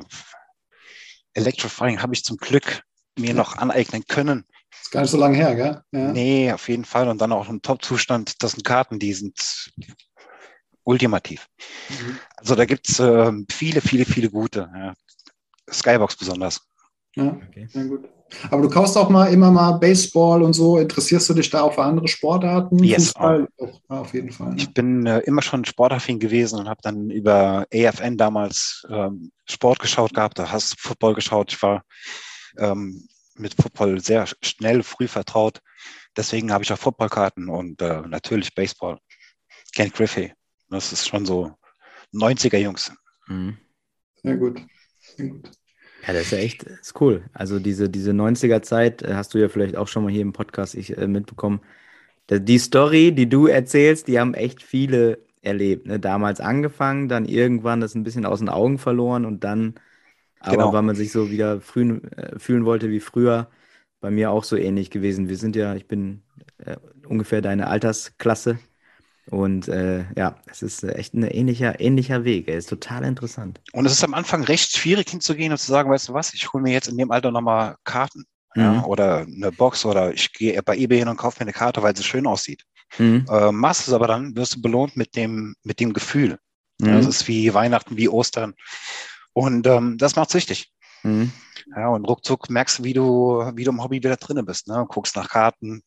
Electrifying 1.32 2.02
habe 2.02 2.14
ich 2.14 2.24
zum 2.24 2.36
Glück 2.36 2.82
mir 3.18 3.34
noch 3.34 3.56
aneignen 3.56 4.04
können. 4.06 4.44
Ist 4.82 4.90
gar 4.90 5.02
nicht 5.02 5.10
so 5.10 5.16
lange 5.16 5.36
her, 5.36 5.54
gell? 5.54 5.82
Ja. 5.92 6.12
Nee, 6.12 6.52
auf 6.52 6.68
jeden 6.68 6.84
Fall. 6.84 7.08
Und 7.08 7.20
dann 7.20 7.32
auch 7.32 7.48
im 7.48 7.62
Top-Zustand, 7.62 8.42
das 8.42 8.52
sind 8.52 8.64
Karten, 8.64 8.98
die 8.98 9.12
sind 9.14 9.72
ultimativ. 10.84 11.48
Mhm. 11.88 12.18
Also 12.36 12.54
da 12.54 12.64
gibt's 12.64 12.98
äh, 12.98 13.32
viele, 13.50 13.80
viele, 13.80 14.04
viele 14.04 14.30
gute. 14.30 14.70
Ja. 14.74 14.94
Skybox 15.70 16.16
besonders. 16.16 16.60
ja. 17.16 17.38
Okay. 17.48 17.68
Ja, 17.72 17.84
gut. 17.84 18.08
Aber 18.50 18.62
du 18.62 18.68
kaufst 18.68 18.96
auch 18.96 19.08
mal 19.08 19.32
immer 19.32 19.50
mal 19.50 19.72
Baseball 19.78 20.42
und 20.42 20.52
so. 20.52 20.78
Interessierst 20.78 21.28
du 21.28 21.34
dich 21.34 21.48
da 21.48 21.62
auch 21.62 21.72
für 21.72 21.82
andere 21.82 22.08
Sportarten? 22.08 22.82
Yes, 22.82 23.06
Fußball? 23.06 23.48
Auch. 23.58 23.80
Ja, 23.88 24.00
auf 24.00 24.14
jeden 24.14 24.30
Fall. 24.30 24.50
Ne? 24.50 24.56
Ich 24.56 24.74
bin 24.74 25.06
äh, 25.06 25.20
immer 25.20 25.42
schon 25.42 25.64
sportaffin 25.64 26.18
gewesen 26.18 26.58
und 26.58 26.68
habe 26.68 26.80
dann 26.82 27.10
über 27.10 27.66
AFN 27.72 28.16
damals 28.16 28.84
ähm, 28.90 29.30
Sport 29.48 29.78
geschaut 29.78 30.12
gehabt. 30.12 30.38
Da 30.38 30.50
hast 30.50 30.72
du 30.72 30.76
Football 30.80 31.14
geschaut. 31.14 31.52
Ich 31.52 31.62
war 31.62 31.82
ähm, 32.58 33.06
mit 33.36 33.54
Football 33.54 34.00
sehr 34.00 34.26
schnell, 34.42 34.82
früh 34.82 35.06
vertraut. 35.06 35.60
Deswegen 36.16 36.52
habe 36.52 36.64
ich 36.64 36.72
auch 36.72 36.78
Footballkarten 36.78 37.48
und 37.48 37.80
äh, 37.80 38.00
natürlich 38.08 38.54
Baseball. 38.54 38.98
Ken 39.74 39.90
Griffey. 39.90 40.32
Das 40.68 40.92
ist 40.92 41.06
schon 41.06 41.26
so 41.26 41.52
90er 42.12 42.58
Jungs. 42.58 42.92
Mhm. 43.28 43.58
Sehr 44.22 44.36
gut. 44.36 44.60
Gut. 45.18 45.50
Ja, 46.06 46.12
das 46.12 46.24
ist 46.26 46.30
ja 46.32 46.38
echt 46.38 46.62
ist 46.64 47.00
cool. 47.00 47.24
Also 47.32 47.58
diese, 47.58 47.88
diese 47.90 48.12
90er-Zeit 48.12 49.02
äh, 49.02 49.14
hast 49.14 49.34
du 49.34 49.38
ja 49.38 49.48
vielleicht 49.48 49.76
auch 49.76 49.88
schon 49.88 50.04
mal 50.04 50.12
hier 50.12 50.22
im 50.22 50.32
Podcast 50.32 50.74
ich, 50.74 50.96
äh, 50.96 51.06
mitbekommen. 51.08 51.60
Die 52.30 52.58
Story, 52.58 53.12
die 53.14 53.28
du 53.28 53.46
erzählst, 53.46 54.08
die 54.08 54.18
haben 54.20 54.34
echt 54.34 54.62
viele 54.62 55.20
erlebt. 55.42 55.86
Ne? 55.86 56.00
Damals 56.00 56.40
angefangen, 56.40 57.08
dann 57.08 57.24
irgendwann 57.26 57.80
das 57.80 57.94
ein 57.94 58.04
bisschen 58.04 58.26
aus 58.26 58.40
den 58.40 58.48
Augen 58.48 58.78
verloren 58.78 59.24
und 59.26 59.44
dann, 59.44 59.74
aber 60.40 60.52
Genau. 60.56 60.72
weil 60.72 60.82
man 60.82 60.96
sich 60.96 61.12
so 61.12 61.30
wieder 61.30 61.60
früh, 61.60 61.98
äh, 62.16 62.38
fühlen 62.38 62.64
wollte 62.66 62.90
wie 62.90 63.00
früher, 63.00 63.50
bei 64.00 64.10
mir 64.10 64.30
auch 64.30 64.44
so 64.44 64.56
ähnlich 64.56 64.90
gewesen. 64.90 65.28
Wir 65.28 65.36
sind 65.38 65.56
ja, 65.56 65.74
ich 65.76 65.88
bin 65.88 66.22
äh, 66.58 66.76
ungefähr 67.08 67.42
deine 67.42 67.68
Altersklasse 67.68 68.58
und 69.30 69.68
äh, 69.68 70.04
ja, 70.16 70.36
es 70.46 70.62
ist 70.62 70.84
äh, 70.84 70.92
echt 70.92 71.14
ein 71.14 71.22
ähnlicher, 71.24 71.80
ähnlicher 71.80 72.24
Weg. 72.24 72.48
Er 72.48 72.56
ist 72.58 72.68
total 72.68 73.04
interessant. 73.04 73.60
Und 73.72 73.86
es 73.86 73.92
ist 73.92 74.04
am 74.04 74.14
Anfang 74.14 74.44
recht 74.44 74.76
schwierig 74.76 75.08
hinzugehen 75.10 75.52
und 75.52 75.58
zu 75.58 75.66
sagen, 75.66 75.90
weißt 75.90 76.08
du 76.08 76.14
was, 76.14 76.32
ich 76.34 76.52
hole 76.52 76.62
mir 76.62 76.72
jetzt 76.72 76.88
in 76.88 76.96
dem 76.96 77.10
Alter 77.10 77.30
nochmal 77.30 77.76
Karten. 77.84 78.24
Ja, 78.54 78.72
Mhm. 78.72 78.84
oder 78.84 79.18
eine 79.18 79.52
Box 79.52 79.84
oder 79.84 80.14
ich 80.14 80.32
gehe 80.32 80.62
bei 80.62 80.78
eBay 80.78 81.00
hin 81.00 81.08
und 81.08 81.18
kaufe 81.18 81.36
mir 81.38 81.42
eine 81.42 81.52
Karte, 81.52 81.82
weil 81.82 81.94
sie 81.94 82.02
schön 82.02 82.26
aussieht. 82.26 82.62
Mhm. 82.96 83.26
Äh, 83.28 83.52
machst 83.52 83.86
es 83.86 83.92
aber 83.92 84.06
dann, 84.06 84.34
wirst 84.34 84.56
du 84.56 84.62
belohnt 84.62 84.96
mit 84.96 85.14
dem, 85.14 85.54
mit 85.62 85.78
dem 85.78 85.92
Gefühl. 85.92 86.38
Mhm. 86.80 86.86
Ja, 86.86 86.96
das 86.96 87.06
ist 87.06 87.28
wie 87.28 87.52
Weihnachten, 87.52 87.98
wie 87.98 88.08
Ostern. 88.08 88.54
Und 89.34 89.66
ähm, 89.66 89.98
das 89.98 90.16
macht 90.16 90.30
süchtig. 90.30 90.72
Mhm. 91.02 91.32
Ja, 91.76 91.88
und 91.88 92.06
ruckzuck 92.06 92.48
merkst 92.48 92.78
du, 92.78 92.84
wie 92.84 92.94
du, 92.94 93.52
wie 93.56 93.64
du 93.64 93.72
im 93.72 93.82
Hobby 93.82 93.96
wieder 93.96 94.16
drinne 94.16 94.42
bist. 94.42 94.68
Ne? 94.68 94.86
Guckst 94.88 95.16
nach 95.16 95.28
Karten. 95.28 95.82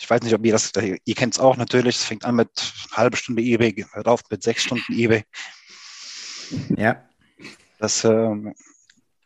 Ich 0.00 0.08
weiß 0.08 0.22
nicht, 0.22 0.34
ob 0.34 0.44
ihr 0.46 0.52
das, 0.52 0.72
ihr 1.04 1.14
kennt 1.14 1.34
es 1.34 1.38
auch 1.38 1.56
natürlich. 1.58 1.96
Es 1.96 2.04
fängt 2.04 2.24
an 2.24 2.36
mit 2.36 2.50
halbe 2.92 3.16
Stunde 3.18 3.42
eBay, 3.42 3.84
hört 3.92 4.08
auf 4.08 4.22
mit 4.30 4.42
sechs 4.42 4.62
Stunden 4.62 4.92
eBay. 4.92 5.24
Ja. 6.76 7.04
Das, 7.78 8.02
ähm, 8.04 8.54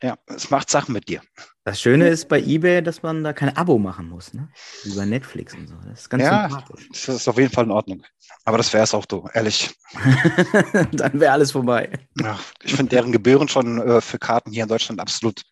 ja, 0.02 0.18
es 0.26 0.50
macht 0.50 0.68
Sachen 0.68 0.92
mit 0.92 1.08
dir. 1.08 1.22
Das 1.64 1.80
Schöne 1.80 2.08
ist 2.08 2.28
bei 2.28 2.40
eBay, 2.40 2.82
dass 2.82 3.02
man 3.02 3.22
da 3.24 3.32
kein 3.32 3.56
Abo 3.56 3.78
machen 3.78 4.08
muss, 4.08 4.34
ne? 4.34 4.48
Bei 4.96 5.06
Netflix 5.06 5.54
und 5.54 5.66
so. 5.68 5.76
Das 5.88 6.00
ist 6.02 6.10
ganz 6.10 6.24
Ja. 6.24 6.48
sympathisch. 6.50 6.88
Das 6.90 7.08
ist 7.08 7.28
auf 7.28 7.38
jeden 7.38 7.52
Fall 7.52 7.64
in 7.64 7.70
Ordnung. 7.70 8.02
Aber 8.44 8.58
das 8.58 8.72
wäre 8.72 8.82
es 8.84 8.92
auch, 8.92 9.06
du, 9.06 9.26
ehrlich. 9.32 9.74
Dann 10.92 11.18
wäre 11.20 11.32
alles 11.32 11.52
vorbei. 11.52 11.90
Ja, 12.20 12.38
ich 12.62 12.74
finde 12.74 12.90
deren 12.90 13.12
Gebühren 13.12 13.48
schon 13.48 13.80
äh, 13.80 14.00
für 14.00 14.18
Karten 14.18 14.50
hier 14.52 14.64
in 14.64 14.68
Deutschland 14.68 15.00
absolut 15.00 15.42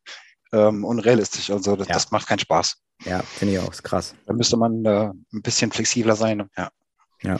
ähm, 0.52 0.84
unrealistisch. 0.84 1.48
Also 1.50 1.76
das, 1.76 1.88
Ja. 1.88 1.94
das 1.94 2.10
macht 2.10 2.26
keinen 2.26 2.40
Spaß. 2.40 2.76
Ja, 3.04 3.20
finde 3.20 3.54
ich 3.54 3.60
auch. 3.60 3.70
Ist 3.70 3.82
krass. 3.82 4.14
Da 4.26 4.32
müsste 4.32 4.56
man 4.56 4.84
äh, 4.84 5.10
ein 5.32 5.42
bisschen 5.42 5.70
flexibler 5.72 6.16
sein. 6.16 6.48
Ja. 6.56 6.70
Ja. 7.22 7.38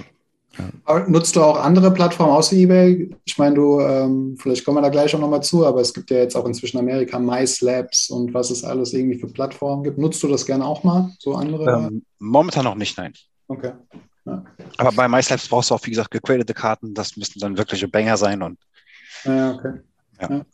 Aber 0.85 1.09
nutzt 1.09 1.35
du 1.35 1.42
auch 1.42 1.59
andere 1.59 1.90
Plattformen 1.90 2.33
außer 2.33 2.55
eBay? 2.55 3.11
Ich 3.25 3.38
meine, 3.38 3.55
du, 3.55 3.81
ähm, 3.81 4.37
vielleicht 4.38 4.64
kommen 4.64 4.77
wir 4.77 4.83
da 4.83 4.90
gleich 4.90 5.14
auch 5.14 5.20
nochmal 5.20 5.42
zu, 5.42 5.64
aber 5.64 5.81
es 5.81 5.94
gibt 5.94 6.11
ja 6.11 6.18
jetzt 6.18 6.37
auch 6.37 6.44
inzwischen 6.44 6.79
Amerika 6.79 7.18
MySlabs 7.18 8.11
und 8.11 8.35
was 8.35 8.51
es 8.51 8.62
alles 8.62 8.92
irgendwie 8.92 9.18
für 9.18 9.29
Plattformen 9.29 9.83
gibt. 9.83 9.98
Nutzt 9.98 10.22
du 10.22 10.29
das 10.29 10.44
gerne 10.44 10.66
auch 10.66 10.85
mal? 10.85 11.11
So 11.18 11.35
andere? 11.35 11.88
Ähm, 11.88 12.05
momentan 12.18 12.64
noch 12.64 12.75
nicht, 12.75 12.98
nein. 12.98 13.14
Okay. 13.48 13.72
Aber 14.77 14.92
bei 14.92 15.09
MySlabs 15.09 15.48
brauchst 15.48 15.70
du 15.70 15.75
auch, 15.75 15.85
wie 15.85 15.90
gesagt, 15.90 16.11
gecredete 16.11 16.55
Karten. 16.55 16.94
Das 16.94 17.16
müssten 17.16 17.40
dann 17.40 17.59
wirkliche 17.59 17.88
Banger 17.88 18.16
sein. 18.16 18.42
Und 18.42 18.59
Ja, 19.25 19.55
okay. 19.55 19.72
Ja. 20.20 20.44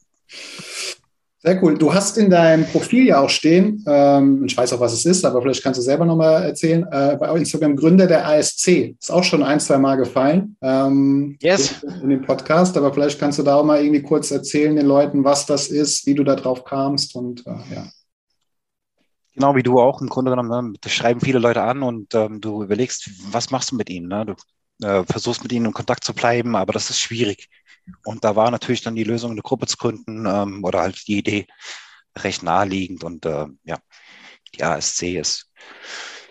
Sehr 1.40 1.62
cool. 1.62 1.78
Du 1.78 1.94
hast 1.94 2.18
in 2.18 2.30
deinem 2.30 2.66
Profil 2.66 3.06
ja 3.06 3.20
auch 3.20 3.30
stehen, 3.30 3.84
ähm, 3.86 4.44
ich 4.44 4.56
weiß 4.56 4.72
auch, 4.72 4.80
was 4.80 4.92
es 4.92 5.06
ist, 5.06 5.24
aber 5.24 5.40
vielleicht 5.40 5.62
kannst 5.62 5.78
du 5.78 5.82
selber 5.82 6.04
nochmal 6.04 6.42
erzählen, 6.42 6.84
äh, 6.90 7.16
bei 7.16 7.32
Instagram 7.36 7.76
Gründer 7.76 8.08
der 8.08 8.26
ASC. 8.26 8.96
Ist 8.98 9.12
auch 9.12 9.22
schon 9.22 9.44
ein, 9.44 9.60
zwei 9.60 9.78
Mal 9.78 9.94
gefallen 9.94 10.56
ähm, 10.60 11.38
Yes. 11.40 11.84
in, 12.02 12.08
dem 12.08 12.22
Podcast, 12.22 12.76
aber 12.76 12.92
vielleicht 12.92 13.20
kannst 13.20 13.38
du 13.38 13.44
da 13.44 13.54
auch 13.54 13.64
mal 13.64 13.80
irgendwie 13.80 14.02
kurz 14.02 14.32
erzählen 14.32 14.74
den 14.74 14.86
Leuten, 14.86 15.22
was 15.22 15.46
das 15.46 15.68
ist, 15.68 16.06
wie 16.06 16.14
du 16.16 16.24
da 16.24 16.34
drauf 16.34 16.64
kamst 16.64 17.14
und 17.14 17.46
äh, 17.46 17.50
ja. 17.72 17.86
genau 19.32 19.54
wie 19.54 19.62
du 19.62 19.78
auch 19.78 20.00
im 20.00 20.08
Grunde 20.08 20.32
genommen, 20.32 20.70
ne, 20.70 20.72
das 20.80 20.92
schreiben 20.92 21.20
viele 21.20 21.38
Leute 21.38 21.62
an 21.62 21.84
und 21.84 22.16
ähm, 22.16 22.40
du 22.40 22.64
überlegst, 22.64 23.10
was 23.30 23.52
machst 23.52 23.70
du 23.70 23.76
mit 23.76 23.90
ihnen? 23.90 24.08
Ne? 24.08 24.26
Du 24.26 24.86
äh, 24.86 25.04
versuchst 25.04 25.44
mit 25.44 25.52
ihnen 25.52 25.66
in 25.66 25.72
Kontakt 25.72 26.02
zu 26.02 26.14
bleiben, 26.14 26.56
aber 26.56 26.72
das 26.72 26.90
ist 26.90 26.98
schwierig. 26.98 27.48
Und 28.04 28.24
da 28.24 28.36
war 28.36 28.50
natürlich 28.50 28.82
dann 28.82 28.96
die 28.96 29.04
Lösung, 29.04 29.32
eine 29.32 29.42
Gruppe 29.42 29.66
zu 29.66 29.76
gründen 29.76 30.26
ähm, 30.26 30.64
oder 30.64 30.80
halt 30.80 31.06
die 31.06 31.18
Idee 31.18 31.46
recht 32.16 32.42
naheliegend. 32.42 33.04
Und 33.04 33.26
äh, 33.26 33.46
ja, 33.64 33.78
die 34.54 34.64
ASC 34.64 35.02
ist 35.18 35.50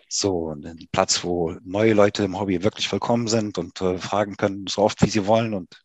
so 0.10 0.54
ein 0.54 0.88
Platz, 0.92 1.24
wo 1.24 1.56
neue 1.64 1.94
Leute 1.94 2.24
im 2.24 2.40
Hobby 2.40 2.64
wirklich 2.64 2.92
willkommen 2.92 3.28
sind 3.28 3.58
und 3.58 3.82
äh, 3.82 3.98
fragen 3.98 4.38
können, 4.38 4.68
so 4.68 4.82
oft 4.84 5.02
wie 5.02 5.10
sie 5.10 5.28
wollen. 5.28 5.54
Und 5.54 5.84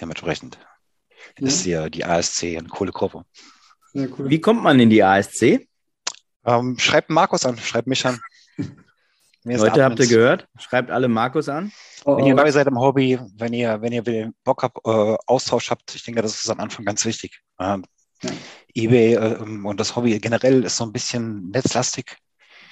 dementsprechend 0.00 0.58
ist 1.36 1.64
die, 1.64 1.90
die 1.90 2.04
ASC 2.04 2.44
eine 2.44 2.68
coole 2.68 2.92
Gruppe. 2.92 3.24
Cool. 3.94 4.30
Wie 4.30 4.40
kommt 4.40 4.62
man 4.62 4.78
in 4.80 4.90
die 4.90 5.02
ASC? 5.02 5.66
Ähm, 6.44 6.78
schreibt 6.78 7.10
Markus 7.10 7.44
an, 7.44 7.58
schreibt 7.58 7.88
mich 7.88 8.04
an. 8.06 8.20
Leute, 9.56 9.84
habt 9.84 9.98
ihr 10.00 10.06
gehört? 10.06 10.46
Schreibt 10.58 10.90
alle 10.90 11.08
Markus 11.08 11.48
an. 11.48 11.72
Oh, 12.04 12.16
Wenn 12.16 12.26
ihr 12.26 12.34
oh, 12.34 12.36
neu 12.36 12.50
seid 12.50 12.66
im 12.66 12.78
Hobby, 12.78 13.18
wenn 13.36 13.52
ihr, 13.52 13.80
wenn 13.80 13.92
ihr 13.92 14.32
Bock 14.44 14.62
habt, 14.62 14.78
äh, 14.86 15.16
Austausch 15.26 15.70
habt, 15.70 15.94
ich 15.94 16.02
denke, 16.02 16.22
das 16.22 16.34
ist 16.34 16.50
am 16.50 16.60
Anfang 16.60 16.84
ganz 16.84 17.04
wichtig. 17.04 17.40
Ähm, 17.58 17.84
Ja. 18.22 18.30
eBay 18.74 19.14
ähm, 19.14 19.64
und 19.64 19.78
das 19.78 19.94
Hobby 19.94 20.18
generell 20.18 20.64
ist 20.64 20.76
so 20.76 20.84
ein 20.84 20.92
bisschen 20.92 21.50
netzlastig 21.50 22.16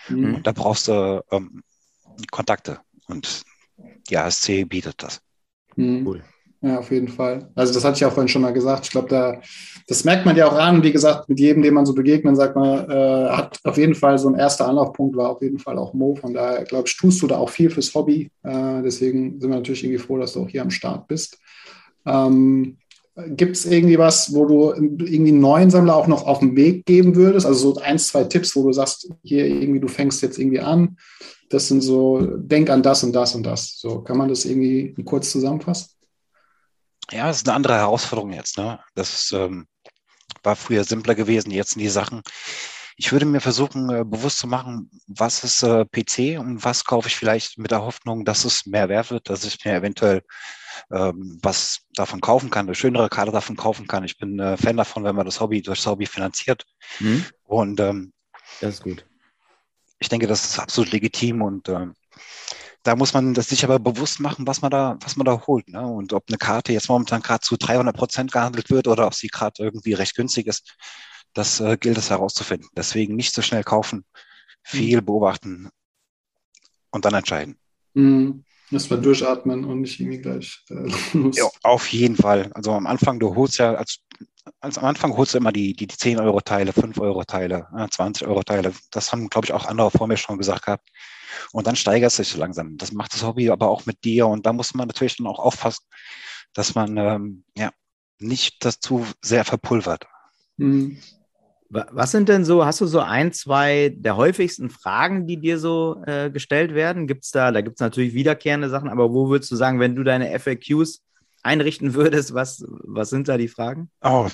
mhm. 0.09 0.37
und 0.37 0.47
da 0.47 0.53
brauchst 0.53 0.89
du 0.89 1.23
ähm, 1.31 1.62
Kontakte 2.31 2.81
und 3.07 3.43
die 4.09 4.17
ASC 4.17 4.69
bietet 4.69 5.03
das. 5.03 5.21
Mhm. 5.77 6.07
Cool. 6.07 6.25
Ja, 6.66 6.81
auf 6.81 6.90
jeden 6.90 7.07
Fall. 7.07 7.48
Also 7.55 7.72
das 7.72 7.85
hatte 7.85 7.96
ich 7.96 8.05
auch 8.05 8.12
vorhin 8.12 8.26
schon 8.26 8.42
mal 8.42 8.52
gesagt. 8.52 8.87
Ich 8.87 8.90
glaube, 8.90 9.09
da, 9.09 9.40
das 9.87 10.02
merkt 10.02 10.26
man 10.26 10.35
ja 10.35 10.48
auch 10.48 10.59
an. 10.59 10.83
Wie 10.83 10.90
gesagt, 10.90 11.29
mit 11.29 11.38
jedem, 11.38 11.62
dem 11.62 11.74
man 11.74 11.87
so 11.87 11.94
begegnet, 11.94 12.37
sagt 12.37 12.57
man, 12.57 12.90
äh, 12.90 13.29
hat 13.31 13.61
auf 13.62 13.76
jeden 13.76 13.94
Fall 13.94 14.18
so 14.18 14.29
ein 14.29 14.35
erster 14.35 14.66
Anlaufpunkt, 14.66 15.14
war 15.16 15.31
auf 15.31 15.42
jeden 15.42 15.61
Fall 15.61 15.79
auch 15.79 15.94
Mo. 15.94 16.16
Von 16.16 16.35
daher, 16.35 16.64
glaube 16.64 16.88
ich, 16.88 16.96
tust 16.96 17.22
du 17.22 17.29
da 17.29 17.37
auch 17.37 17.50
viel 17.50 17.70
fürs 17.70 17.94
Hobby. 17.94 18.33
Äh, 18.42 18.83
deswegen 18.83 19.40
sind 19.40 19.48
wir 19.48 19.57
natürlich 19.57 19.85
irgendwie 19.85 20.02
froh, 20.02 20.18
dass 20.18 20.33
du 20.33 20.42
auch 20.42 20.48
hier 20.48 20.62
am 20.62 20.72
Start 20.72 21.07
bist. 21.07 21.38
Ähm, 22.05 22.79
Gibt 23.29 23.55
es 23.57 23.64
irgendwie 23.64 23.98
was, 23.98 24.35
wo 24.35 24.44
du 24.44 24.72
irgendwie 24.72 25.31
einen 25.31 25.40
neuen 25.40 25.70
Sammler 25.70 25.94
auch 25.94 26.09
noch 26.09 26.26
auf 26.26 26.40
den 26.40 26.57
Weg 26.57 26.85
geben 26.85 27.14
würdest? 27.14 27.46
Also 27.46 27.74
so 27.74 27.81
ein, 27.81 28.00
zwei 28.00 28.24
Tipps, 28.24 28.57
wo 28.57 28.64
du 28.64 28.72
sagst, 28.72 29.09
hier 29.22 29.46
irgendwie, 29.46 29.81
du 29.81 29.88
fängst 29.88 30.20
jetzt 30.20 30.38
irgendwie 30.38 30.61
an. 30.61 30.96
Das 31.48 31.68
sind 31.68 31.81
so, 31.81 32.26
denk 32.38 32.70
an 32.70 32.83
das 32.83 33.05
und 33.05 33.14
das 33.14 33.37
und 33.37 33.44
das. 33.44 33.79
So, 33.79 34.00
kann 34.00 34.18
man 34.18 34.29
das 34.29 34.44
irgendwie 34.44 34.96
kurz 35.05 35.31
zusammenfassen? 35.31 35.95
Ja, 37.11 37.27
das 37.27 37.38
ist 37.38 37.49
eine 37.49 37.57
andere 37.57 37.77
Herausforderung 37.77 38.33
jetzt. 38.33 38.59
Ne? 38.59 38.81
Das 38.95 39.33
ähm, 39.33 39.66
war 40.42 40.57
früher 40.57 40.85
simpler 40.85 41.14
gewesen, 41.14 41.51
jetzt 41.51 41.73
sind 41.73 41.81
die 41.81 41.88
Sachen. 41.88 42.23
Ich 42.99 43.12
würde 43.12 43.27
mir 43.27 43.40
versuchen, 43.40 43.90
äh, 43.90 44.05
bewusst 44.05 44.38
zu 44.38 44.47
machen, 44.47 44.90
was 45.07 45.45
ist 45.45 45.62
äh, 45.62 45.85
PC 45.85 46.40
und 46.40 46.64
was 46.64 46.85
kaufe 46.85 47.09
ich 47.09 47.16
vielleicht 47.16 47.59
mit 47.59 47.71
der 47.71 47.83
Hoffnung, 47.83 48.25
dass 48.25 48.45
es 48.45 48.64
mehr 48.64 48.88
wert 48.88 49.11
wird, 49.11 49.29
dass 49.29 49.45
ich 49.45 49.62
mir 49.64 49.75
eventuell 49.75 50.23
ähm, 50.90 51.38
was 51.42 51.81
davon 51.95 52.21
kaufen 52.21 52.51
kann, 52.51 52.66
eine 52.66 52.75
schönere 52.75 53.09
Karte 53.09 53.33
davon 53.33 53.57
kaufen 53.57 53.87
kann. 53.87 54.05
Ich 54.05 54.19
bin 54.19 54.38
äh, 54.38 54.57
Fan 54.57 54.77
davon, 54.77 55.05
wenn 55.05 55.16
man 55.16 55.27
das 55.27 55.40
Hobby 55.40 55.62
durch 55.62 55.79
das 55.81 55.87
Hobby 55.87 56.07
finanziert. 56.07 56.64
Mhm. 57.01 57.27
Und 57.45 57.81
ähm, 57.81 58.12
das 58.61 58.75
ist 58.75 58.83
gut. 58.83 59.07
Ich 59.99 60.09
denke, 60.09 60.27
das 60.27 60.45
ist 60.45 60.59
absolut 60.59 60.92
legitim 60.92 61.42
und 61.42 61.69
ähm, 61.69 61.95
da 62.87 62.94
muss 62.94 63.12
man 63.14 63.35
das 63.35 63.49
sich 63.49 63.64
aber 63.64 63.81
bewusst 63.81 64.20
machen, 64.20 64.46
was 64.46 64.62
man 64.62 64.70
da, 64.70 64.96
was 65.01 65.16
man 65.16 65.25
da 65.25 65.46
holt. 65.46 65.68
Ne? 65.68 65.85
Und 65.85 66.12
ob 66.12 66.25
eine 66.29 66.38
Karte 66.38 66.72
jetzt 66.72 66.88
momentan 66.88 67.20
gerade 67.20 67.40
zu 67.40 67.57
300 67.57 67.96
Prozent 67.96 68.33
gehandelt 68.33 68.70
wird 68.70 68.87
oder 68.87 69.07
ob 69.07 69.14
sie 69.14 69.27
gerade 69.27 69.62
irgendwie 69.62 69.92
recht 69.92 70.14
günstig 70.14 70.46
ist, 70.46 70.77
das 71.35 71.59
äh, 71.61 71.77
gilt 71.79 71.99
es 71.99 72.11
herauszufinden. 72.11 72.68
Deswegen 72.77 73.16
nicht 73.16 73.35
so 73.35 73.42
schnell 73.42 73.64
kaufen, 73.64 74.05
viel 74.62 75.01
mhm. 75.01 75.05
beobachten 75.05 75.68
und 76.90 77.05
dann 77.05 77.14
entscheiden. 77.14 77.59
Mhm. 77.94 78.44
Wir 78.70 78.96
durchatmen 78.96 79.64
und 79.64 79.81
nicht 79.81 80.01
irgendwie 80.01 80.18
gleich 80.18 80.64
äh, 80.70 80.75
los. 81.18 81.37
Ja, 81.37 81.49
auf 81.62 81.88
jeden 81.88 82.16
Fall. 82.16 82.53
Also 82.55 82.72
am 82.72 82.87
Anfang, 82.87 83.18
du 83.18 83.35
holst 83.35 83.59
ja 83.59 83.75
als, 83.75 83.99
als 84.61 84.78
am 84.78 84.85
Anfang 84.85 85.16
holst 85.16 85.35
du 85.35 85.38
immer 85.38 85.52
die, 85.52 85.74
die, 85.74 85.87
die 85.87 85.96
10-Euro-Teile, 85.96 86.72
5-Euro-Teile, 86.72 87.66
20-Euro-Teile. 87.72 88.72
Das 88.90 89.12
haben, 89.12 89.28
glaube 89.28 89.46
ich, 89.46 89.52
auch 89.52 89.66
andere 89.66 89.90
vor 89.90 90.06
mir 90.06 90.16
schon 90.16 90.38
gesagt 90.38 90.66
gehabt. 90.66 90.88
Und 91.52 91.66
dann 91.66 91.76
steigert 91.76 92.11
es 92.11 92.16
sich 92.16 92.28
so 92.28 92.38
langsam. 92.38 92.76
Das 92.76 92.92
macht 92.92 93.14
das 93.14 93.24
Hobby 93.24 93.50
aber 93.50 93.68
auch 93.68 93.87
mit 93.87 94.04
dir. 94.04 94.26
Und 94.26 94.46
da 94.46 94.52
muss 94.52 94.74
man 94.74 94.87
natürlich 94.87 95.16
dann 95.16 95.26
auch 95.26 95.38
aufpassen, 95.38 95.85
dass 96.54 96.74
man 96.74 96.96
ähm, 96.96 97.44
ja, 97.56 97.70
nicht 98.18 98.64
das 98.64 98.80
zu 98.80 99.06
sehr 99.20 99.44
verpulvert. 99.44 100.06
Mhm. 100.56 100.98
Was 101.68 102.12
sind 102.12 102.28
denn 102.28 102.44
so, 102.44 102.64
hast 102.64 102.80
du 102.80 102.87
so 102.87 103.00
ein, 103.00 103.32
zwei 103.32 103.92
der 103.96 104.16
häufigsten 104.16 104.70
Fragen, 104.70 105.26
die 105.26 105.38
dir 105.38 105.59
so 105.59 106.00
äh, 106.06 106.30
gestellt 106.30 106.74
werden? 106.74 107.09
Gibt 107.09 107.24
es 107.24 107.32
da, 107.32 107.50
da 107.50 107.61
gibt 107.61 107.76
es 107.76 107.80
natürlich 107.80 108.14
wiederkehrende 108.14 108.70
Sachen, 108.70 108.88
aber 108.88 109.12
wo 109.12 109.28
würdest 109.28 109.50
du 109.50 109.56
sagen, 109.56 109.80
wenn 109.80 109.96
du 109.96 110.04
deine 110.04 110.38
FAQs 110.38 111.02
einrichten 111.46 111.94
würdest, 111.94 112.35
was, 112.35 112.64
was 112.68 113.11
sind 113.11 113.28
da 113.28 113.38
die 113.38 113.48
Fragen? 113.48 113.90
Oh, 114.02 114.28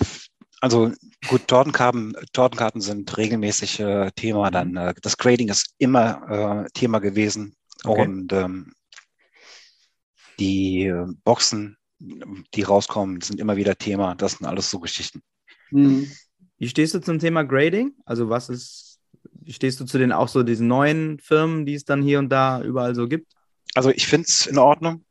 also 0.61 0.93
gut, 1.29 1.49
Tortenkarten, 1.49 2.15
Tortenkarten 2.33 2.81
sind 2.81 3.17
regelmäßig 3.17 3.81
äh, 3.81 4.11
Thema. 4.13 4.51
Dann 4.51 4.77
äh, 4.77 4.95
das 5.03 5.17
Grading 5.17 5.49
ist 5.49 5.75
immer 5.79 6.65
äh, 6.65 6.71
Thema 6.73 7.01
gewesen. 7.01 7.55
Okay. 7.85 8.03
Und 8.03 8.33
ähm, 8.33 8.73
die 10.39 10.85
äh, 10.85 11.07
Boxen, 11.25 11.77
die 11.99 12.63
rauskommen, 12.63 13.21
sind 13.21 13.41
immer 13.41 13.57
wieder 13.57 13.77
Thema. 13.77 14.15
Das 14.15 14.33
sind 14.33 14.47
alles 14.47 14.71
so 14.71 14.79
Geschichten. 14.79 15.23
Mhm. 15.73 16.11
Wie 16.59 16.69
stehst 16.69 16.95
du 16.95 17.01
zum 17.01 17.19
Thema 17.19 17.43
Grading? 17.43 17.95
Also 18.05 18.29
was 18.29 18.49
ist, 18.49 19.01
wie 19.41 19.53
stehst 19.53 19.81
du 19.81 19.85
zu 19.85 19.99
den 19.99 20.13
auch 20.13 20.29
so 20.29 20.45
diesen 20.45 20.69
neuen 20.69 21.19
Firmen, 21.19 21.67
die 21.67 21.75
es 21.75 21.85
dann 21.85 22.03
hier 22.03 22.21
und 22.21 22.29
da 22.29 22.63
überall 22.63 22.95
so 22.95 23.09
gibt? 23.09 23.33
Also 23.75 23.91
ich 23.91 24.07
finde 24.07 24.27
es 24.29 24.47
in 24.47 24.59
Ordnung. 24.59 25.05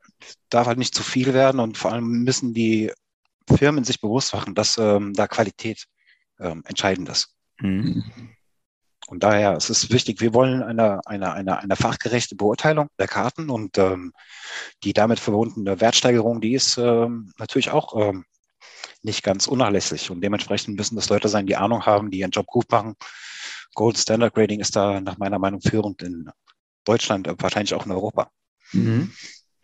Darf 0.50 0.68
halt 0.68 0.78
nicht 0.78 0.96
zu 0.96 1.04
viel 1.04 1.34
werden 1.34 1.60
und 1.60 1.78
vor 1.78 1.92
allem 1.92 2.24
müssen 2.24 2.54
die 2.54 2.92
Firmen 3.58 3.84
sich 3.84 4.00
bewusst 4.02 4.34
machen, 4.34 4.56
dass 4.56 4.78
ähm, 4.78 5.14
da 5.14 5.28
Qualität 5.28 5.86
ähm, 6.40 6.64
entscheidend 6.66 7.10
ist. 7.10 7.36
Mhm. 7.60 8.04
Und 9.08 9.24
daher 9.24 9.58
ist 9.58 9.70
es 9.70 9.90
wichtig, 9.92 10.22
wir 10.22 10.34
wollen 10.34 10.64
eine, 10.64 11.02
eine, 11.06 11.34
eine, 11.34 11.60
eine 11.60 11.76
fachgerechte 11.76 12.36
Beurteilung 12.36 12.88
der 12.98 13.08
Karten 13.08 13.50
und 13.50 13.78
ähm, 13.78 14.14
die 14.84 14.94
damit 14.94 15.20
verbundene 15.20 15.82
Wertsteigerung, 15.82 16.40
die 16.40 16.54
ist 16.54 16.78
ähm, 16.78 17.34
natürlich 17.38 17.72
auch 17.72 17.96
ähm, 18.00 18.26
nicht 19.02 19.24
ganz 19.24 19.48
unerlässlich. 19.48 20.12
Und 20.12 20.22
dementsprechend 20.22 20.78
müssen 20.78 20.96
das 20.96 21.10
Leute 21.10 21.28
sein, 21.28 21.46
die 21.46 21.58
Ahnung 21.58 21.86
haben, 21.86 22.12
die 22.12 22.20
ihren 22.20 22.32
Job 22.32 22.48
gut 22.48 22.72
machen. 22.72 22.96
Gold 23.74 23.98
Standard 23.98 24.34
Grading 24.34 24.60
ist 24.60 24.76
da 24.76 25.02
nach 25.02 25.18
meiner 25.18 25.40
Meinung 25.40 25.62
führend 25.62 26.02
in 26.04 26.30
Deutschland, 26.84 27.28
wahrscheinlich 27.40 27.74
auch 27.74 27.86
in 27.86 27.92
Europa. 27.92 28.32
Mhm. 28.72 29.12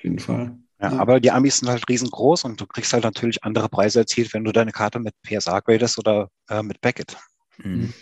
Jeden 0.07 0.19
Fall. 0.19 0.57
Ja, 0.79 0.91
ja, 0.91 0.99
aber 0.99 1.19
die 1.19 1.31
Amis 1.31 1.57
sind 1.57 1.69
halt 1.69 1.83
riesengroß 1.89 2.45
und 2.45 2.61
du 2.61 2.65
kriegst 2.65 2.93
halt 2.93 3.03
natürlich 3.03 3.43
andere 3.43 3.67
Preise 3.67 3.99
erzielt, 3.99 4.33
wenn 4.33 4.43
du 4.43 4.53
deine 4.53 4.71
Karte 4.71 4.99
mit 4.99 5.13
PSA 5.23 5.59
gradest 5.59 5.97
oder 5.97 6.29
äh, 6.49 6.63
mit 6.63 6.79
Beckett. 6.79 7.17
Mhm. 7.57 7.93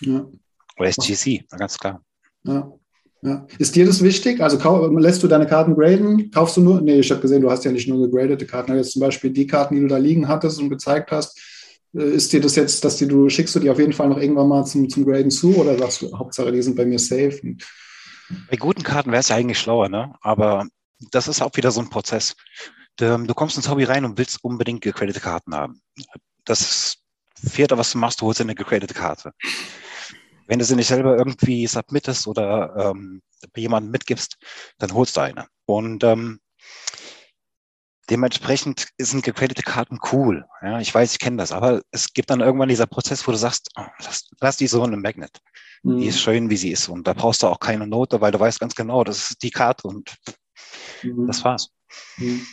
Ja. 0.00 0.26
Oder 0.78 0.88
SGC, 0.88 1.44
ganz 1.50 1.78
klar. 1.78 2.02
Ja. 2.44 2.72
Ja. 3.22 3.46
Ist 3.58 3.76
dir 3.76 3.84
das 3.84 4.02
wichtig? 4.02 4.40
Also 4.40 4.88
lässt 4.96 5.22
du 5.22 5.28
deine 5.28 5.46
Karten 5.46 5.74
graden? 5.74 6.30
Kaufst 6.30 6.56
du 6.56 6.62
nur? 6.62 6.80
Nee, 6.80 7.00
ich 7.00 7.10
habe 7.10 7.20
gesehen, 7.20 7.42
du 7.42 7.50
hast 7.50 7.66
ja 7.66 7.72
nicht 7.72 7.86
nur 7.86 8.08
gegradete 8.08 8.46
Karten. 8.46 8.74
Jetzt 8.74 8.92
zum 8.92 9.00
Beispiel 9.00 9.30
die 9.30 9.46
Karten, 9.46 9.74
die 9.74 9.82
du 9.82 9.88
da 9.88 9.98
liegen 9.98 10.26
hattest 10.26 10.58
und 10.58 10.70
gezeigt 10.70 11.10
hast. 11.10 11.38
Äh, 11.94 12.14
ist 12.14 12.32
dir 12.32 12.40
das 12.40 12.56
jetzt, 12.56 12.82
dass 12.82 12.96
die, 12.96 13.06
du 13.06 13.28
schickst 13.28 13.54
du 13.54 13.58
die 13.58 13.68
auf 13.68 13.78
jeden 13.78 13.92
Fall 13.92 14.08
noch 14.08 14.18
irgendwann 14.18 14.48
mal 14.48 14.64
zum, 14.64 14.88
zum 14.88 15.04
Graden 15.04 15.30
zu 15.30 15.54
oder 15.56 15.76
sagst 15.76 16.00
du, 16.00 16.16
Hauptsache, 16.16 16.50
die 16.52 16.62
sind 16.62 16.76
bei 16.76 16.86
mir 16.86 16.98
safe? 16.98 17.38
Bei 18.48 18.56
guten 18.56 18.82
Karten 18.82 19.10
wäre 19.10 19.20
es 19.20 19.28
ja 19.28 19.36
eigentlich 19.36 19.58
schlauer, 19.58 19.90
ne? 19.90 20.14
Aber 20.22 20.66
das 21.10 21.28
ist 21.28 21.42
auch 21.42 21.56
wieder 21.56 21.70
so 21.70 21.80
ein 21.80 21.90
Prozess. 21.90 22.36
Du 22.96 23.34
kommst 23.34 23.56
ins 23.56 23.68
Hobby 23.68 23.84
rein 23.84 24.04
und 24.04 24.18
willst 24.18 24.44
unbedingt 24.44 24.82
gecredete 24.82 25.20
Karten 25.20 25.54
haben. 25.54 25.82
Das 26.44 26.98
Vierte, 27.34 27.78
was 27.78 27.92
du 27.92 27.98
machst, 27.98 28.20
du 28.20 28.26
holst 28.26 28.40
eine 28.40 28.54
gecredete 28.54 28.94
Karte. 28.94 29.32
Wenn 30.46 30.58
du 30.58 30.64
sie 30.64 30.76
nicht 30.76 30.88
selber 30.88 31.16
irgendwie 31.16 31.66
submittest 31.66 32.26
oder 32.26 32.74
ähm, 32.76 33.22
jemanden 33.56 33.90
mitgibst, 33.90 34.36
dann 34.78 34.92
holst 34.92 35.16
du 35.16 35.22
eine. 35.22 35.46
Und 35.64 36.04
ähm, 36.04 36.40
dementsprechend 38.10 38.88
sind 38.98 39.24
gecreditete 39.24 39.62
Karten 39.62 39.98
cool. 40.12 40.44
Ja, 40.60 40.80
ich 40.80 40.92
weiß, 40.94 41.12
ich 41.12 41.18
kenne 41.20 41.38
das, 41.38 41.52
aber 41.52 41.80
es 41.92 42.12
gibt 42.12 42.28
dann 42.30 42.40
irgendwann 42.40 42.68
dieser 42.68 42.86
Prozess, 42.86 43.26
wo 43.26 43.32
du 43.32 43.38
sagst, 43.38 43.70
oh, 43.78 43.86
lass, 44.00 44.28
lass, 44.40 44.56
die 44.56 44.66
so 44.66 44.84
in 44.84 44.92
einem 44.92 45.02
Magnet. 45.02 45.38
Mhm. 45.82 45.98
Die 45.98 46.06
ist 46.08 46.20
schön, 46.20 46.50
wie 46.50 46.56
sie 46.56 46.72
ist. 46.72 46.88
Und 46.88 47.06
da 47.06 47.14
brauchst 47.14 47.42
du 47.42 47.46
auch 47.46 47.60
keine 47.60 47.86
Note, 47.86 48.20
weil 48.20 48.32
du 48.32 48.40
weißt 48.40 48.60
ganz 48.60 48.74
genau, 48.74 49.04
das 49.04 49.30
ist 49.30 49.42
die 49.42 49.50
Karte 49.50 49.86
und 49.86 50.14
mhm. 51.02 51.26
das 51.26 51.44
war's. 51.44 51.70
Mhm. 52.18 52.46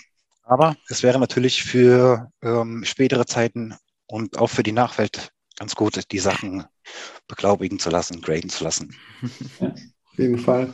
Aber 0.43 0.75
es 0.87 1.03
wäre 1.03 1.19
natürlich 1.19 1.63
für 1.63 2.31
ähm, 2.41 2.83
spätere 2.85 3.25
Zeiten 3.25 3.75
und 4.07 4.37
auch 4.37 4.47
für 4.47 4.63
die 4.63 4.71
Nachwelt 4.71 5.31
ganz 5.57 5.75
gut, 5.75 6.01
die 6.11 6.19
Sachen 6.19 6.65
beglaubigen 7.27 7.79
zu 7.79 7.89
lassen, 7.89 8.21
graden 8.21 8.49
zu 8.49 8.63
lassen. 8.63 8.95
Ja, 9.59 9.69
auf 9.69 10.17
jeden 10.17 10.39
Fall. 10.39 10.73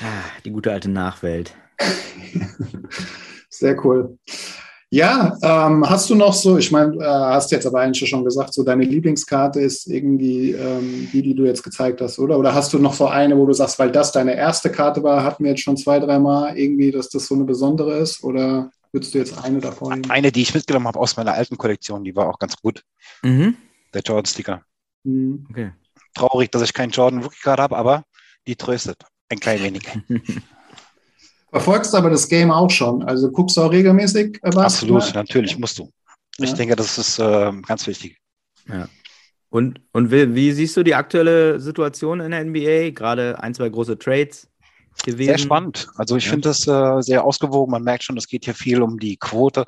Ah, 0.00 0.24
die 0.44 0.50
gute 0.50 0.72
alte 0.72 0.90
Nachwelt. 0.90 1.56
Sehr 3.48 3.84
cool. 3.84 4.18
Ja, 4.92 5.38
ähm, 5.40 5.88
hast 5.88 6.10
du 6.10 6.14
noch 6.14 6.34
so, 6.34 6.58
ich 6.58 6.70
meine, 6.70 6.94
äh, 6.96 7.02
hast 7.02 7.50
jetzt 7.50 7.66
aber 7.66 7.80
eigentlich 7.80 8.06
schon 8.06 8.24
gesagt, 8.24 8.52
so 8.52 8.62
deine 8.62 8.84
Lieblingskarte 8.84 9.58
ist 9.58 9.86
irgendwie 9.86 10.50
ähm, 10.50 11.08
die, 11.10 11.22
die 11.22 11.34
du 11.34 11.46
jetzt 11.46 11.62
gezeigt 11.62 12.02
hast, 12.02 12.18
oder? 12.18 12.38
Oder 12.38 12.54
hast 12.54 12.74
du 12.74 12.78
noch 12.78 12.92
so 12.92 13.06
eine, 13.06 13.38
wo 13.38 13.46
du 13.46 13.54
sagst, 13.54 13.78
weil 13.78 13.90
das 13.90 14.12
deine 14.12 14.36
erste 14.36 14.70
Karte 14.70 15.02
war, 15.02 15.24
hatten 15.24 15.44
wir 15.44 15.52
jetzt 15.52 15.62
schon 15.62 15.78
zwei, 15.78 15.98
dreimal 15.98 16.58
irgendwie, 16.58 16.90
dass 16.90 17.08
das 17.08 17.26
so 17.26 17.34
eine 17.34 17.44
besondere 17.44 17.96
ist? 17.96 18.22
Oder 18.22 18.70
würdest 18.92 19.14
du 19.14 19.18
jetzt 19.18 19.42
eine 19.42 19.60
davon 19.60 19.92
nehmen? 19.92 20.10
Eine, 20.10 20.30
die 20.30 20.42
ich 20.42 20.52
mitgenommen 20.52 20.86
habe 20.86 21.00
aus 21.00 21.16
meiner 21.16 21.32
alten 21.32 21.56
Kollektion, 21.56 22.04
die 22.04 22.14
war 22.14 22.28
auch 22.28 22.38
ganz 22.38 22.58
gut. 22.58 22.84
Mhm. 23.22 23.56
Der 23.94 24.02
Jordan-Sticker. 24.02 24.60
Mhm. 25.04 25.46
Okay. 25.48 25.72
Traurig, 26.14 26.52
dass 26.52 26.60
ich 26.60 26.74
keinen 26.74 26.90
Jordan 26.90 27.22
Rookie 27.22 27.40
Card 27.42 27.60
habe, 27.60 27.78
aber 27.78 28.04
die 28.46 28.56
tröstet 28.56 28.98
ein 29.30 29.40
klein 29.40 29.62
wenig. 29.62 29.84
Verfolgst 31.52 31.94
aber 31.94 32.08
das 32.08 32.28
Game 32.28 32.50
auch 32.50 32.70
schon. 32.70 33.02
Also 33.02 33.30
guckst 33.30 33.58
du 33.58 33.60
auch 33.60 33.70
regelmäßig 33.70 34.38
was? 34.42 34.56
Absolut, 34.56 35.14
natürlich 35.14 35.58
musst 35.58 35.78
du. 35.78 35.92
Ich 36.38 36.50
ja. 36.50 36.56
denke, 36.56 36.76
das 36.76 36.96
ist 36.96 37.18
äh, 37.18 37.52
ganz 37.66 37.86
wichtig. 37.86 38.16
Ja. 38.66 38.88
Und, 39.50 39.82
und 39.92 40.10
wie, 40.10 40.34
wie, 40.34 40.50
siehst 40.52 40.78
du 40.78 40.82
die 40.82 40.94
aktuelle 40.94 41.60
Situation 41.60 42.20
in 42.20 42.30
der 42.30 42.42
NBA? 42.42 42.90
Gerade 42.92 43.38
ein, 43.42 43.52
zwei 43.52 43.68
große 43.68 43.98
Trades 43.98 44.48
gewesen. 45.04 45.28
Sehr 45.28 45.38
spannend. 45.38 45.88
Also 45.96 46.16
ich 46.16 46.24
ja. 46.24 46.30
finde 46.30 46.48
das 46.48 46.66
äh, 46.66 47.02
sehr 47.02 47.22
ausgewogen. 47.22 47.70
Man 47.70 47.82
merkt 47.82 48.04
schon, 48.04 48.16
es 48.16 48.28
geht 48.28 48.46
hier 48.46 48.54
viel 48.54 48.80
um 48.80 48.98
die 48.98 49.18
Quote. 49.18 49.66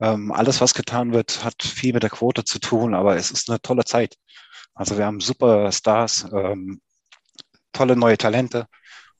Ähm, 0.00 0.30
alles, 0.30 0.60
was 0.60 0.72
getan 0.72 1.12
wird, 1.12 1.44
hat 1.44 1.60
viel 1.64 1.94
mit 1.94 2.04
der 2.04 2.10
Quote 2.10 2.44
zu 2.44 2.60
tun, 2.60 2.94
aber 2.94 3.16
es 3.16 3.32
ist 3.32 3.50
eine 3.50 3.60
tolle 3.60 3.84
Zeit. 3.84 4.14
Also 4.74 4.96
wir 4.96 5.04
haben 5.04 5.18
super 5.18 5.72
Stars, 5.72 6.28
ähm, 6.32 6.80
tolle 7.72 7.96
neue 7.96 8.18
Talente 8.18 8.66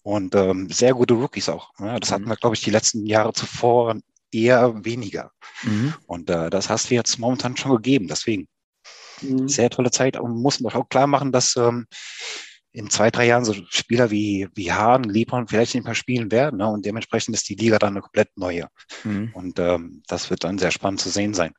und 0.02 0.34
ähm, 0.34 0.68
sehr 0.70 0.94
gute 0.94 1.14
Rookies 1.14 1.48
auch. 1.48 1.70
Ja, 1.78 1.98
das 1.98 2.10
hatten 2.10 2.24
mhm. 2.24 2.30
wir, 2.30 2.36
glaube 2.36 2.56
ich, 2.56 2.62
die 2.62 2.70
letzten 2.70 3.06
Jahre 3.06 3.32
zuvor 3.32 3.96
eher 4.32 4.84
weniger. 4.84 5.30
Mhm. 5.62 5.94
Und 6.06 6.30
äh, 6.30 6.50
das 6.50 6.68
hast 6.68 6.90
du 6.90 6.94
jetzt 6.94 7.18
momentan 7.18 7.56
schon 7.56 7.72
gegeben. 7.72 8.08
Deswegen 8.08 8.48
mhm. 9.20 9.48
sehr 9.48 9.70
tolle 9.70 9.90
Zeit 9.90 10.18
und 10.18 10.40
muss 10.40 10.60
man 10.60 10.72
auch 10.72 10.88
klar 10.88 11.06
machen, 11.06 11.32
dass 11.32 11.56
ähm, 11.56 11.86
in 12.72 12.88
zwei, 12.88 13.10
drei 13.10 13.26
Jahren 13.26 13.44
so 13.44 13.54
Spieler 13.68 14.10
wie, 14.10 14.48
wie 14.54 14.72
Hahn, 14.72 15.04
Liebron 15.04 15.46
vielleicht 15.46 15.74
nicht 15.74 15.84
mehr 15.84 15.94
spielen 15.94 16.32
werden. 16.32 16.58
Ne? 16.58 16.66
Und 16.66 16.86
dementsprechend 16.86 17.34
ist 17.34 17.48
die 17.48 17.54
Liga 17.54 17.78
dann 17.78 17.92
eine 17.92 18.00
komplett 18.00 18.30
neue. 18.36 18.68
Mhm. 19.04 19.30
Und 19.34 19.58
ähm, 19.58 20.02
das 20.08 20.30
wird 20.30 20.44
dann 20.44 20.58
sehr 20.58 20.70
spannend 20.70 21.00
zu 21.00 21.10
sehen 21.10 21.34
sein. 21.34 21.52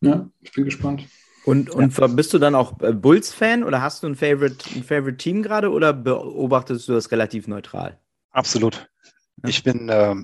Ja, 0.00 0.30
ich 0.40 0.52
bin 0.52 0.64
gespannt. 0.64 1.06
Und, 1.44 1.70
und 1.70 1.96
ja. 1.96 2.06
bist 2.08 2.34
du 2.34 2.38
dann 2.38 2.54
auch 2.54 2.80
äh, 2.80 2.92
Bulls-Fan 2.92 3.64
oder 3.64 3.80
hast 3.80 4.02
du 4.02 4.06
ein 4.08 4.14
Favorite, 4.14 4.58
ein 4.74 4.84
Favorite 4.84 5.16
Team 5.16 5.42
gerade 5.42 5.70
oder 5.70 5.92
beobachtest 5.92 6.88
du 6.88 6.92
das 6.92 7.10
relativ 7.10 7.48
neutral? 7.48 7.98
Absolut. 8.30 8.90
Ja. 9.42 9.48
Ich 9.48 9.62
bin, 9.62 9.88
äh, 9.88 10.14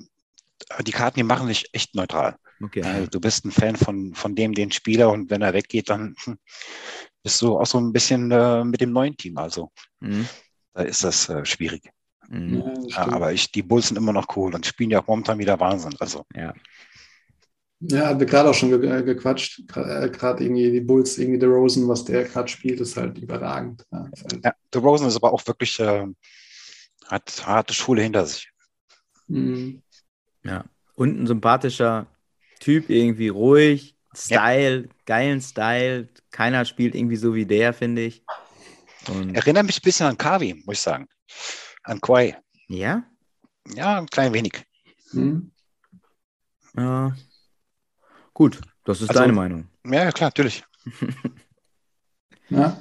die 0.83 0.91
Karten, 0.91 1.19
die 1.19 1.23
machen 1.23 1.47
dich 1.47 1.65
echt 1.73 1.95
neutral. 1.95 2.35
Okay. 2.63 2.81
Also, 2.81 3.07
du 3.07 3.19
bist 3.19 3.45
ein 3.45 3.51
Fan 3.51 3.75
von, 3.75 4.13
von 4.13 4.35
dem, 4.35 4.53
den 4.53 4.71
Spieler 4.71 5.11
und 5.11 5.29
wenn 5.29 5.41
er 5.41 5.53
weggeht, 5.53 5.89
dann 5.89 6.15
hm, 6.23 6.37
bist 7.23 7.41
du 7.41 7.57
auch 7.57 7.65
so 7.65 7.79
ein 7.79 7.93
bisschen 7.93 8.31
äh, 8.31 8.63
mit 8.63 8.81
dem 8.81 8.91
neuen 8.91 9.17
Team. 9.17 9.37
Also 9.37 9.71
mhm. 9.99 10.27
da 10.73 10.83
ist 10.83 11.03
das 11.03 11.29
äh, 11.29 11.45
schwierig. 11.45 11.89
Mhm. 12.29 12.87
Ja, 12.87 13.07
aber 13.07 13.31
ich, 13.31 13.51
die 13.51 13.63
Bulls 13.63 13.87
sind 13.87 13.97
immer 13.97 14.13
noch 14.13 14.35
cool 14.35 14.53
und 14.53 14.65
spielen 14.65 14.91
ja 14.91 15.01
auch 15.01 15.07
momentan 15.07 15.39
wieder 15.39 15.59
Wahnsinn. 15.59 15.95
Also. 15.99 16.25
Ja. 16.35 16.53
Ja, 17.79 18.07
haben 18.07 18.19
wir 18.19 18.25
gerade 18.25 18.49
auch 18.49 18.53
schon 18.53 18.69
ge 18.69 18.89
äh, 18.89 19.03
gequatscht. 19.03 19.67
Gerade 19.67 20.43
äh, 20.43 20.45
irgendwie 20.45 20.71
die 20.71 20.81
Bulls, 20.81 21.17
irgendwie 21.17 21.39
der 21.39 21.49
Rosen, 21.49 21.87
was 21.87 22.05
der 22.05 22.23
gerade 22.23 22.47
spielt, 22.47 22.79
ist 22.79 22.97
halt 22.97 23.17
überragend. 23.19 23.85
Ja, 23.91 23.99
halt 23.99 24.45
ja, 24.45 24.53
der 24.73 24.81
Rosen 24.81 25.07
ist 25.07 25.15
aber 25.15 25.31
auch 25.31 25.45
wirklich, 25.45 25.79
äh, 25.79 26.07
hat 27.05 27.45
harte 27.45 27.73
Schule 27.73 28.01
hinter 28.01 28.25
sich. 28.25 28.49
Mhm. 29.27 29.83
Ja, 30.43 30.65
und 30.95 31.21
ein 31.21 31.27
sympathischer 31.27 32.07
Typ, 32.59 32.89
irgendwie 32.89 33.27
ruhig, 33.27 33.95
Style, 34.15 34.81
ja. 34.81 34.95
geilen 35.05 35.41
Style. 35.41 36.09
Keiner 36.31 36.65
spielt 36.65 36.95
irgendwie 36.95 37.15
so 37.15 37.35
wie 37.35 37.45
der, 37.45 37.73
finde 37.73 38.03
ich. 38.03 38.23
Und 39.07 39.35
Erinnert 39.35 39.65
mich 39.65 39.77
ein 39.77 39.83
bisschen 39.83 40.07
an 40.07 40.17
Kavi, 40.17 40.55
muss 40.65 40.77
ich 40.77 40.81
sagen. 40.81 41.07
An 41.83 42.01
Quai. 42.01 42.37
Ja? 42.67 43.03
Ja, 43.73 43.99
ein 43.99 44.07
klein 44.07 44.33
wenig. 44.33 44.65
Hm. 45.11 45.51
Ja. 46.75 47.15
Gut, 48.37 48.61
das 48.83 49.01
ist 49.01 49.09
also, 49.09 49.21
deine 49.21 49.33
Meinung. 49.33 49.65
Ja, 49.83 50.11
klar, 50.11 50.27
natürlich. 50.27 50.63
ja. 52.49 52.77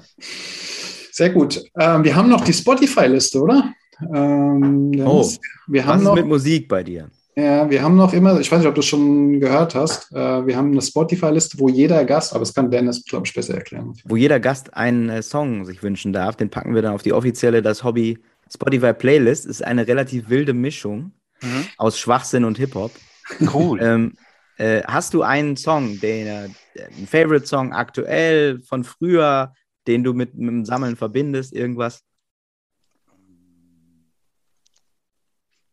Sehr 1.10 1.30
gut. 1.30 1.62
Ähm, 1.80 2.04
wir 2.04 2.14
haben 2.14 2.28
noch 2.28 2.44
die 2.44 2.52
Spotify-Liste, 2.52 3.40
oder? 3.40 3.72
Ähm, 4.02 4.92
oh, 5.02 5.26
wir 5.66 5.86
haben 5.86 6.00
was 6.00 6.04
noch, 6.04 6.14
mit 6.14 6.26
Musik 6.26 6.68
bei 6.68 6.82
dir? 6.82 7.08
Ja, 7.36 7.70
wir 7.70 7.82
haben 7.82 7.96
noch 7.96 8.12
immer, 8.12 8.38
ich 8.38 8.52
weiß 8.52 8.58
nicht, 8.58 8.68
ob 8.68 8.74
du 8.74 8.82
es 8.82 8.86
schon 8.86 9.40
gehört 9.40 9.74
hast, 9.74 10.12
äh, 10.12 10.46
wir 10.46 10.54
haben 10.58 10.72
eine 10.72 10.82
Spotify-Liste, 10.82 11.58
wo 11.58 11.70
jeder 11.70 12.04
Gast, 12.04 12.34
aber 12.34 12.40
das 12.40 12.52
kann 12.52 12.70
Dennis, 12.70 13.02
glaube 13.06 13.26
ich, 13.26 13.32
besser 13.32 13.54
erklären. 13.54 13.94
Wo 14.04 14.14
jeder 14.16 14.38
Gast 14.38 14.74
einen 14.74 15.08
äh, 15.08 15.22
Song 15.22 15.64
sich 15.64 15.82
wünschen 15.82 16.12
darf, 16.12 16.36
den 16.36 16.50
packen 16.50 16.74
wir 16.74 16.82
dann 16.82 16.92
auf 16.92 17.02
die 17.02 17.14
offizielle 17.14 17.62
Das 17.62 17.82
Hobby 17.82 18.18
Spotify 18.52 18.92
Playlist. 18.92 19.46
Ist 19.46 19.64
eine 19.64 19.86
relativ 19.86 20.28
wilde 20.28 20.52
Mischung 20.52 21.12
mhm. 21.40 21.64
aus 21.78 21.98
Schwachsinn 21.98 22.44
und 22.44 22.58
Hip-Hop. 22.58 22.90
Cool. 23.54 23.80
ähm, 23.80 24.12
äh, 24.56 24.82
hast 24.84 25.14
du 25.14 25.22
einen 25.22 25.56
Song, 25.56 26.00
den, 26.00 26.26
äh, 26.26 26.48
ein 26.96 27.06
Favorite-Song 27.06 27.72
aktuell 27.72 28.60
von 28.60 28.84
früher, 28.84 29.52
den 29.86 30.02
du 30.02 30.14
mit, 30.14 30.34
mit 30.34 30.48
dem 30.48 30.64
Sammeln 30.64 30.96
verbindest, 30.96 31.52
irgendwas? 31.52 32.02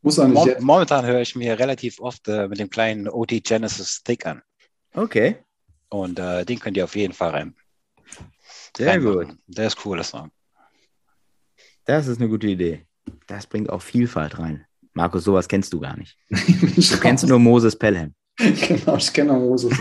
Muss 0.01 0.19
auch 0.19 0.27
nicht 0.27 0.33
Mo 0.33 0.45
jetzt. 0.45 0.61
Momentan 0.61 1.05
höre 1.05 1.21
ich 1.21 1.35
mir 1.35 1.57
relativ 1.57 1.99
oft 2.01 2.27
äh, 2.27 2.47
mit 2.49 2.59
dem 2.59 2.69
kleinen 2.69 3.07
OT 3.07 3.41
Genesis 3.43 3.89
Stick 3.89 4.25
an. 4.25 4.41
Okay. 4.93 5.37
Und 5.89 6.19
äh, 6.19 6.43
den 6.43 6.59
könnt 6.59 6.75
ihr 6.75 6.83
auf 6.83 6.95
jeden 6.95 7.13
Fall 7.13 7.29
rein. 7.29 7.55
Sehr 8.75 8.89
reinmachen. 8.89 9.27
gut. 9.27 9.37
Der 9.47 9.67
ist 9.67 9.85
cool, 9.85 9.97
das 9.97 10.09
Song. 10.09 10.29
Das 11.85 12.07
ist 12.07 12.19
eine 12.19 12.29
gute 12.29 12.47
Idee. 12.47 12.85
Das 13.27 13.47
bringt 13.47 13.69
auch 13.69 13.81
Vielfalt 13.81 14.39
rein. 14.39 14.65
Markus, 14.93 15.23
sowas 15.23 15.47
kennst 15.47 15.71
du 15.71 15.79
gar 15.79 15.97
nicht. 15.97 16.17
du 16.29 16.99
kennst 16.99 17.25
nur 17.25 17.39
Moses 17.39 17.77
Pelham. 17.77 18.13
genau, 18.67 18.97
ich 18.97 19.13
kenne 19.13 19.33
Moses. 19.33 19.77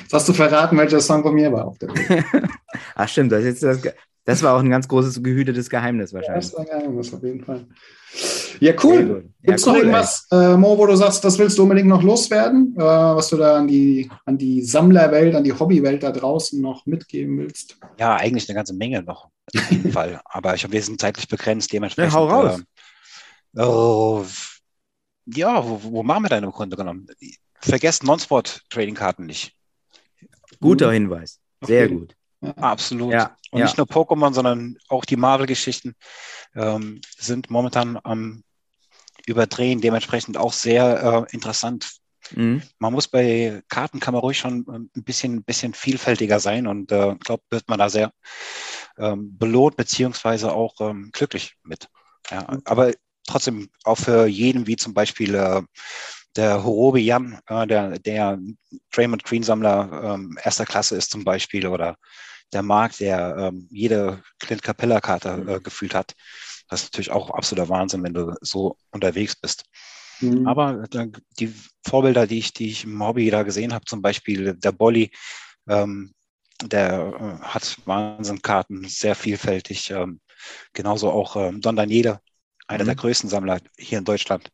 Jetzt 0.00 0.12
hast 0.12 0.28
du 0.28 0.32
verraten, 0.32 0.76
welcher 0.76 1.00
Song 1.00 1.22
von 1.22 1.34
mir 1.34 1.52
war 1.52 1.66
auf 1.66 1.78
der 1.78 1.88
Ach 2.94 3.08
stimmt, 3.08 3.30
das, 3.30 3.44
ist 3.44 3.62
das, 3.62 3.80
das 4.24 4.42
war 4.42 4.56
auch 4.56 4.60
ein 4.60 4.70
ganz 4.70 4.88
großes 4.88 5.22
gehütetes 5.22 5.70
Geheimnis 5.70 6.12
wahrscheinlich. 6.12 6.46
das 6.46 6.54
war 6.54 6.60
ein 6.60 6.66
Geheimnis, 6.66 7.14
auf 7.14 7.22
jeden 7.22 7.44
Fall. 7.44 7.66
Ja, 8.60 8.72
cool. 8.82 9.24
Ja, 9.42 9.50
Gibt 9.50 9.60
es 9.60 9.66
cool, 9.66 9.72
noch 9.72 9.78
irgendwas, 9.78 10.26
äh, 10.32 10.56
Mo, 10.56 10.76
wo 10.76 10.86
du 10.86 10.96
sagst, 10.96 11.24
das 11.24 11.38
willst 11.38 11.56
du 11.58 11.62
unbedingt 11.62 11.88
noch 11.88 12.02
loswerden, 12.02 12.74
äh, 12.76 12.80
was 12.80 13.28
du 13.28 13.36
da 13.36 13.56
an 13.56 13.68
die, 13.68 14.10
an 14.24 14.36
die 14.36 14.62
Sammlerwelt, 14.62 15.36
an 15.36 15.44
die 15.44 15.52
Hobbywelt 15.52 16.02
da 16.02 16.10
draußen 16.10 16.60
noch 16.60 16.84
mitgeben 16.86 17.38
willst? 17.38 17.76
Ja, 17.98 18.16
eigentlich 18.16 18.48
eine 18.48 18.56
ganze 18.56 18.74
Menge 18.74 19.02
noch, 19.02 19.26
auf 19.54 19.70
jeden 19.70 19.92
Fall. 19.92 20.20
Aber 20.24 20.54
ich 20.54 20.64
habe, 20.64 20.72
wir 20.72 20.82
sind 20.82 21.00
zeitlich 21.00 21.28
begrenzt, 21.28 21.72
dementsprechend. 21.72 22.12
Ja, 22.12 22.18
hau 22.18 22.26
raus. 22.26 22.60
Äh, 23.56 23.62
oh, 23.62 24.24
ja, 25.34 25.66
wo, 25.66 25.82
wo 25.82 26.02
machen 26.02 26.24
wir 26.24 26.28
denn 26.28 26.44
im 26.44 26.52
Grunde 26.52 26.76
genommen? 26.76 27.06
Vergesst 27.60 28.04
Non-Sport-Trading-Karten 28.04 29.26
nicht. 29.26 29.54
Guter 30.60 30.92
Hinweis. 30.92 31.40
Sehr 31.62 31.86
okay. 31.86 31.94
gut. 31.94 32.14
Absolut. 32.56 33.12
Ja, 33.12 33.36
und 33.50 33.60
ja. 33.60 33.64
nicht 33.64 33.78
nur 33.78 33.86
Pokémon, 33.86 34.32
sondern 34.32 34.78
auch 34.88 35.04
die 35.04 35.16
Marvel-Geschichten 35.16 35.94
ähm, 36.54 37.00
sind 37.16 37.50
momentan 37.50 37.98
am 38.02 38.44
Überdrehen, 39.26 39.80
dementsprechend 39.80 40.36
auch 40.36 40.52
sehr 40.52 41.26
äh, 41.30 41.34
interessant. 41.34 41.98
Mhm. 42.34 42.62
Man 42.78 42.92
muss 42.92 43.08
bei 43.08 43.62
Karten 43.68 44.00
kann 44.00 44.14
man 44.14 44.20
ruhig 44.20 44.38
schon 44.38 44.64
ein 44.68 45.02
bisschen, 45.02 45.42
bisschen 45.42 45.74
vielfältiger 45.74 46.40
sein 46.40 46.66
und 46.66 46.92
äh, 46.92 47.16
glaube, 47.16 47.42
wird 47.50 47.68
man 47.68 47.78
da 47.78 47.88
sehr 47.88 48.12
ähm, 48.98 49.36
belohnt 49.36 49.76
beziehungsweise 49.76 50.52
auch 50.52 50.74
ähm, 50.80 51.10
glücklich 51.12 51.54
mit. 51.62 51.88
Ja, 52.30 52.46
mhm. 52.50 52.62
aber 52.64 52.92
trotzdem 53.28 53.68
auch 53.84 53.96
für 53.96 54.26
jeden, 54.26 54.66
wie 54.66 54.76
zum 54.76 54.94
Beispiel 54.94 55.34
äh, 55.34 55.62
der 56.36 56.64
Horobi 56.64 57.00
Jan, 57.00 57.38
äh, 57.46 57.66
der, 57.66 57.98
der 57.98 58.38
Draymond 58.92 59.24
Green 59.24 59.42
Sammler 59.42 60.14
ähm, 60.14 60.38
erster 60.42 60.66
Klasse 60.66 60.96
ist 60.96 61.10
zum 61.10 61.24
Beispiel, 61.24 61.66
oder 61.66 61.96
der 62.52 62.62
Marc, 62.62 62.96
der 62.98 63.36
ähm, 63.38 63.68
jede 63.70 64.22
Clint 64.38 64.62
Capella 64.62 65.00
Karte 65.00 65.44
äh, 65.46 65.60
gefühlt 65.60 65.94
hat. 65.94 66.14
Das 66.68 66.82
ist 66.82 66.92
natürlich 66.92 67.10
auch 67.10 67.30
absoluter 67.30 67.68
Wahnsinn, 67.68 68.02
wenn 68.02 68.14
du 68.14 68.34
so 68.40 68.76
unterwegs 68.90 69.36
bist. 69.36 69.64
Mhm. 70.20 70.46
Aber 70.46 70.84
äh, 70.92 71.08
die 71.38 71.54
Vorbilder, 71.86 72.26
die 72.26 72.38
ich, 72.38 72.52
die 72.52 72.68
ich 72.68 72.84
im 72.84 73.02
Hobby 73.02 73.30
da 73.30 73.42
gesehen 73.42 73.72
habe, 73.72 73.84
zum 73.84 74.02
Beispiel 74.02 74.54
der 74.54 74.72
Bolly, 74.72 75.10
ähm, 75.68 76.12
der 76.62 77.40
äh, 77.42 77.44
hat 77.44 77.78
Wahnsinnkarten, 77.84 78.84
sehr 78.88 79.14
vielfältig. 79.14 79.90
Ähm, 79.90 80.20
genauso 80.72 81.10
auch 81.10 81.36
ähm, 81.36 81.60
Don 81.60 81.76
Daniele, 81.76 82.20
einer 82.68 82.84
mhm. 82.84 82.88
der 82.88 82.96
größten 82.96 83.28
Sammler 83.28 83.60
hier 83.76 83.98
in 83.98 84.04
Deutschland, 84.04 84.50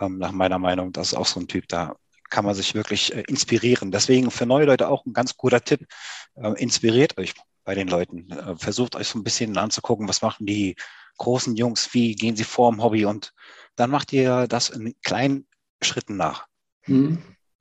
ähm, 0.00 0.18
nach 0.18 0.32
meiner 0.32 0.58
Meinung. 0.58 0.92
Das 0.92 1.08
ist 1.08 1.14
auch 1.14 1.26
so 1.26 1.40
ein 1.40 1.48
Typ, 1.48 1.68
da 1.68 1.96
kann 2.30 2.44
man 2.46 2.54
sich 2.54 2.74
wirklich 2.74 3.14
äh, 3.14 3.24
inspirieren. 3.28 3.90
Deswegen 3.90 4.30
für 4.30 4.46
neue 4.46 4.64
Leute 4.64 4.88
auch 4.88 5.04
ein 5.04 5.12
ganz 5.12 5.36
guter 5.36 5.60
Tipp. 5.62 5.86
Äh, 6.34 6.60
inspiriert 6.62 7.18
euch 7.18 7.34
bei 7.64 7.74
den 7.74 7.88
Leuten. 7.88 8.30
Äh, 8.30 8.56
versucht 8.56 8.96
euch 8.96 9.08
so 9.08 9.18
ein 9.18 9.24
bisschen 9.24 9.56
anzugucken, 9.58 10.08
was 10.08 10.22
machen 10.22 10.46
die 10.46 10.76
großen 11.18 11.54
Jungs, 11.56 11.92
wie 11.92 12.14
gehen 12.14 12.36
sie 12.36 12.44
vor 12.44 12.72
im 12.72 12.82
Hobby 12.82 13.04
und 13.04 13.32
dann 13.76 13.90
macht 13.90 14.12
ihr 14.12 14.46
das 14.48 14.70
in 14.70 14.94
kleinen 15.02 15.46
Schritten 15.82 16.16
nach. 16.16 16.46
Mhm. 16.86 17.18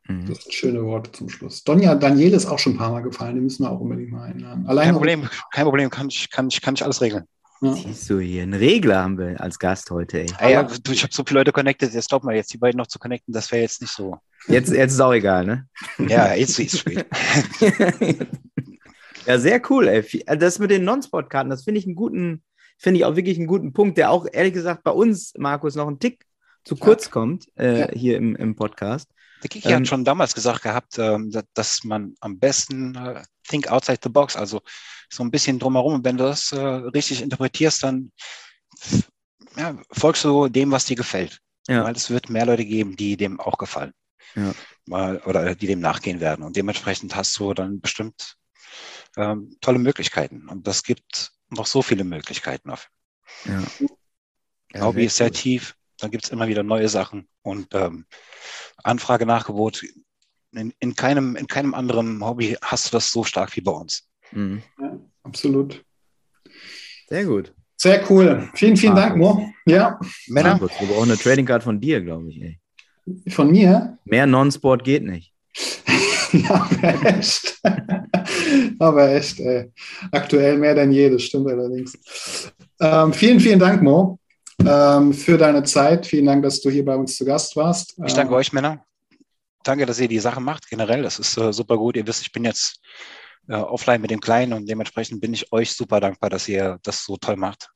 mhm. 0.08 0.26
Das 0.28 0.44
sind 0.44 0.54
schöne 0.54 0.84
Worte 0.84 1.12
zum 1.12 1.30
Schluss. 1.30 1.63
Donja 1.63 1.96
Daniel 1.96 2.34
ist 2.34 2.46
auch 2.46 2.60
schon 2.60 2.74
ein 2.74 2.78
paar 2.78 2.91
Mal 2.91 3.02
gefallen, 3.02 3.36
die 3.36 3.41
müssen 3.41 3.63
wir 3.63 3.72
auch 3.72 3.80
unbedingt 3.80 4.12
mal 4.12 4.24
einladen. 4.24 4.65
Allein 4.67 4.86
kein 4.86 4.96
Problem, 4.96 5.30
kein 5.52 5.65
Problem, 5.65 5.89
kann 5.89 6.08
ich, 6.08 6.30
kann 6.30 6.48
ich, 6.48 6.62
kann 6.62 6.76
ich 6.76 6.84
alles 6.84 7.02
regeln. 7.02 7.26
Ja. 7.63 7.74
Siehst 7.74 8.10
du 8.10 8.19
hier, 8.19 8.41
einen 8.41 8.56
Regler 8.56 9.04
haben 9.04 9.19
wir 9.19 9.39
als 9.39 9.60
Gast 9.60 9.91
heute. 9.91 10.26
Ey. 10.39 10.54
Ja, 10.54 10.63
du, 10.63 10.91
ich 10.91 11.04
habe 11.04 11.13
so 11.13 11.24
viele 11.24 11.41
Leute 11.41 11.52
connected, 11.52 11.93
jetzt 11.93 12.10
glaub 12.10 12.24
mal, 12.24 12.36
jetzt 12.36 12.52
die 12.52 12.58
beiden 12.58 12.78
noch 12.80 12.88
zu 12.88 12.97
connecten, 12.97 13.34
das 13.34 13.52
wäre 13.52 13.62
jetzt 13.62 13.82
nicht 13.82 13.93
so. 13.93 14.17
Jetzt, 14.47 14.71
jetzt 14.71 14.93
ist 14.93 15.00
auch 15.00 15.13
egal, 15.13 15.45
ne? 15.45 15.67
Ja, 16.00 16.34
jetzt 16.34 16.60
ist 16.60 16.74
es 16.74 16.80
spät. 16.80 17.06
ja, 19.28 19.38
sehr 19.38 19.62
cool, 19.69 19.88
ey. 19.88 20.24
Das 20.38 20.58
mit 20.58 20.71
den 20.71 20.86
Non-Sport-Karten, 20.86 21.52
das 21.52 21.63
finde 21.63 21.80
ich 21.80 21.86
einen 21.86 21.95
guten, 21.95 22.41
finde 22.80 22.97
ich 22.97 23.06
auch 23.06 23.15
wirklich 23.15 23.38
einen 23.38 23.45
guten 23.45 23.74
Punkt, 23.74 24.00
der 24.00 24.10
auch 24.10 24.26
ehrlich 24.32 24.54
gesagt 24.54 24.84
bei 24.84 24.91
uns, 24.91 25.34
Markus, 25.38 25.76
noch 25.76 25.88
einen 25.88 26.00
Tick 26.00 26.26
zu 26.63 26.76
kurz 26.76 27.06
ja. 27.06 27.12
kommt 27.12 27.45
äh, 27.58 27.82
ja. 27.82 27.91
hier 27.91 28.17
im, 28.17 28.36
im 28.36 28.56
Podcast. 28.56 29.08
Der 29.43 29.50
Kiki 29.50 29.69
ähm, 29.69 29.76
hat 29.76 29.88
schon 29.88 30.04
damals 30.04 30.34
gesagt 30.34 30.63
gehabt, 30.63 30.97
ähm, 30.97 31.32
dass 31.54 31.84
man 31.84 32.15
am 32.21 32.39
besten 32.39 32.95
äh, 32.95 33.21
think 33.52 33.68
outside 33.68 34.00
the 34.02 34.10
box, 34.10 34.36
also 34.36 34.62
so 35.10 35.24
ein 35.24 35.32
bisschen 35.32 35.60
drumherum. 35.60 35.96
Und 35.96 36.06
wenn 36.06 36.18
du 36.18 36.24
das 36.24 36.52
äh, 36.52 36.60
richtig 36.60 37.22
interpretierst, 37.22 37.84
dann 37.84 38.12
ja, 39.58 39.78
folgst 39.92 40.24
du 40.24 40.48
dem, 40.48 40.72
was 40.72 40.86
dir 40.86 40.96
gefällt. 40.96 41.40
Ja. 41.68 41.84
Weil 41.84 41.96
es 41.96 42.10
wird 42.10 42.30
mehr 42.30 42.46
Leute 42.46 42.66
geben, 42.66 42.96
die 42.96 43.18
dem 43.18 43.40
auch 43.40 43.58
gefallen. 43.58 43.94
Ja. 44.36 44.54
Oder 45.26 45.56
die 45.56 45.68
dem 45.68 45.80
nachgehen 45.80 46.20
werden. 46.20 46.44
Und 46.44 46.56
dementsprechend 46.56 47.16
hast 47.16 47.38
du 47.38 47.54
dann 47.54 47.82
bestimmt 47.82 48.36
ähm, 49.18 49.58
tolle 49.62 49.80
Möglichkeiten. 49.80 50.48
Und 50.48 50.66
das 50.68 50.84
gibt 50.84 51.32
noch 51.50 51.68
so 51.68 51.82
viele 51.82 52.04
Möglichkeiten. 52.04 52.72
Auf. 52.72 52.90
Ja. 53.46 53.62
Ja, 54.74 54.82
Hobby 54.86 55.06
ist 55.06 55.18
sehr 55.18 55.32
tief. 55.32 55.76
dann 55.98 56.12
gibt 56.12 56.24
es 56.24 56.32
immer 56.32 56.48
wieder 56.48 56.64
neue 56.64 56.90
Sachen 56.90 57.28
und 57.42 57.74
ähm, 57.76 58.06
Anfrage, 58.84 59.26
Nachgebot. 59.26 59.84
In, 60.54 60.74
in, 60.80 60.96
keinem, 60.96 61.36
in 61.36 61.48
keinem 61.48 61.74
anderen 61.74 62.24
Hobby 62.24 62.58
hast 62.62 62.88
du 62.88 62.92
das 62.92 63.12
so 63.12 63.24
stark 63.24 63.56
wie 63.56 63.62
bei 63.62 63.72
uns. 63.72 64.08
Mhm. 64.32 64.62
Ja, 64.80 65.00
absolut. 65.24 65.84
Sehr 67.08 67.26
gut. 67.26 67.54
Sehr 67.78 68.10
cool. 68.12 68.50
Vielen, 68.54 68.78
vielen 68.78 68.94
Markus. 68.94 69.10
Dank, 69.10 69.18
Mo. 69.18 69.54
Ja. 69.66 70.00
Männer. 70.28 70.50
Markus, 70.52 70.72
wir 70.80 70.88
brauchen 70.88 71.10
eine 71.10 71.18
Trading 71.18 71.46
Card 71.46 71.64
von 71.64 71.80
dir, 71.80 72.02
glaube 72.02 72.30
ich. 72.30 72.42
Ey. 72.42 72.60
Von 73.30 73.52
mir? 73.52 73.98
Mehr 74.06 74.28
Non-Sport 74.28 74.84
geht 74.84 75.04
nicht. 75.04 75.34
ja, 76.32 76.70
aber 76.70 77.06
echt. 77.06 77.60
aber 78.80 79.10
echt, 79.10 79.40
ey. 79.40 79.72
Aktuell 80.12 80.58
mehr 80.58 80.76
denn 80.76 80.92
je, 80.92 81.10
das 81.10 81.24
stimmt 81.24 81.48
allerdings. 81.48 81.98
Ähm, 82.80 83.14
vielen, 83.14 83.40
vielen 83.40 83.60
Dank, 83.60 83.82
Mo, 83.82 84.20
ähm, 84.66 85.14
für 85.14 85.38
deine 85.38 85.64
Zeit. 85.64 86.06
Vielen 86.06 86.26
Dank, 86.26 86.44
dass 86.44 86.62
du 86.62 86.70
hier 86.70 86.86
bei 86.86 86.96
uns 86.96 87.16
zu 87.16 87.26
Gast 87.26 87.56
warst. 87.56 87.96
Ich 88.06 88.14
danke 88.14 88.34
ähm, 88.34 88.38
euch, 88.38 88.54
Männer. 88.54 88.86
Danke, 89.63 89.86
dass 89.86 90.00
ihr 90.00 90.08
die 90.08 90.19
Sache 90.19 90.41
macht, 90.41 90.69
generell. 90.69 91.04
Das 91.04 91.19
ist 91.19 91.38
äh, 91.38 91.54
super 91.54 91.78
gut. 91.78 91.95
Ihr 91.95 92.08
wisst, 92.08 92.21
ich 92.21 92.32
bin 92.32 92.43
jetzt 92.45 92.82
äh, 93.47 93.56
offline 93.56 94.02
mit 94.02 94.12
dem 94.12 94.19
Kleinen 94.19 94.54
und 94.54 94.67
dementsprechend 94.67 95.21
bin 95.21 95.34
ich 95.34 95.52
euch 95.52 95.74
super 95.74 96.00
dankbar, 96.00 96.30
dass 96.30 96.47
ihr 96.47 96.80
das 96.84 97.04
so 97.04 97.17
toll 97.17 97.36
macht. 97.36 97.69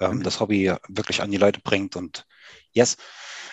Ähm, 0.00 0.18
mhm. 0.18 0.22
Das 0.22 0.40
Hobby 0.40 0.72
wirklich 0.88 1.22
an 1.22 1.30
die 1.30 1.36
Leute 1.36 1.60
bringt 1.62 1.96
und 1.96 2.24
yes, 2.72 2.96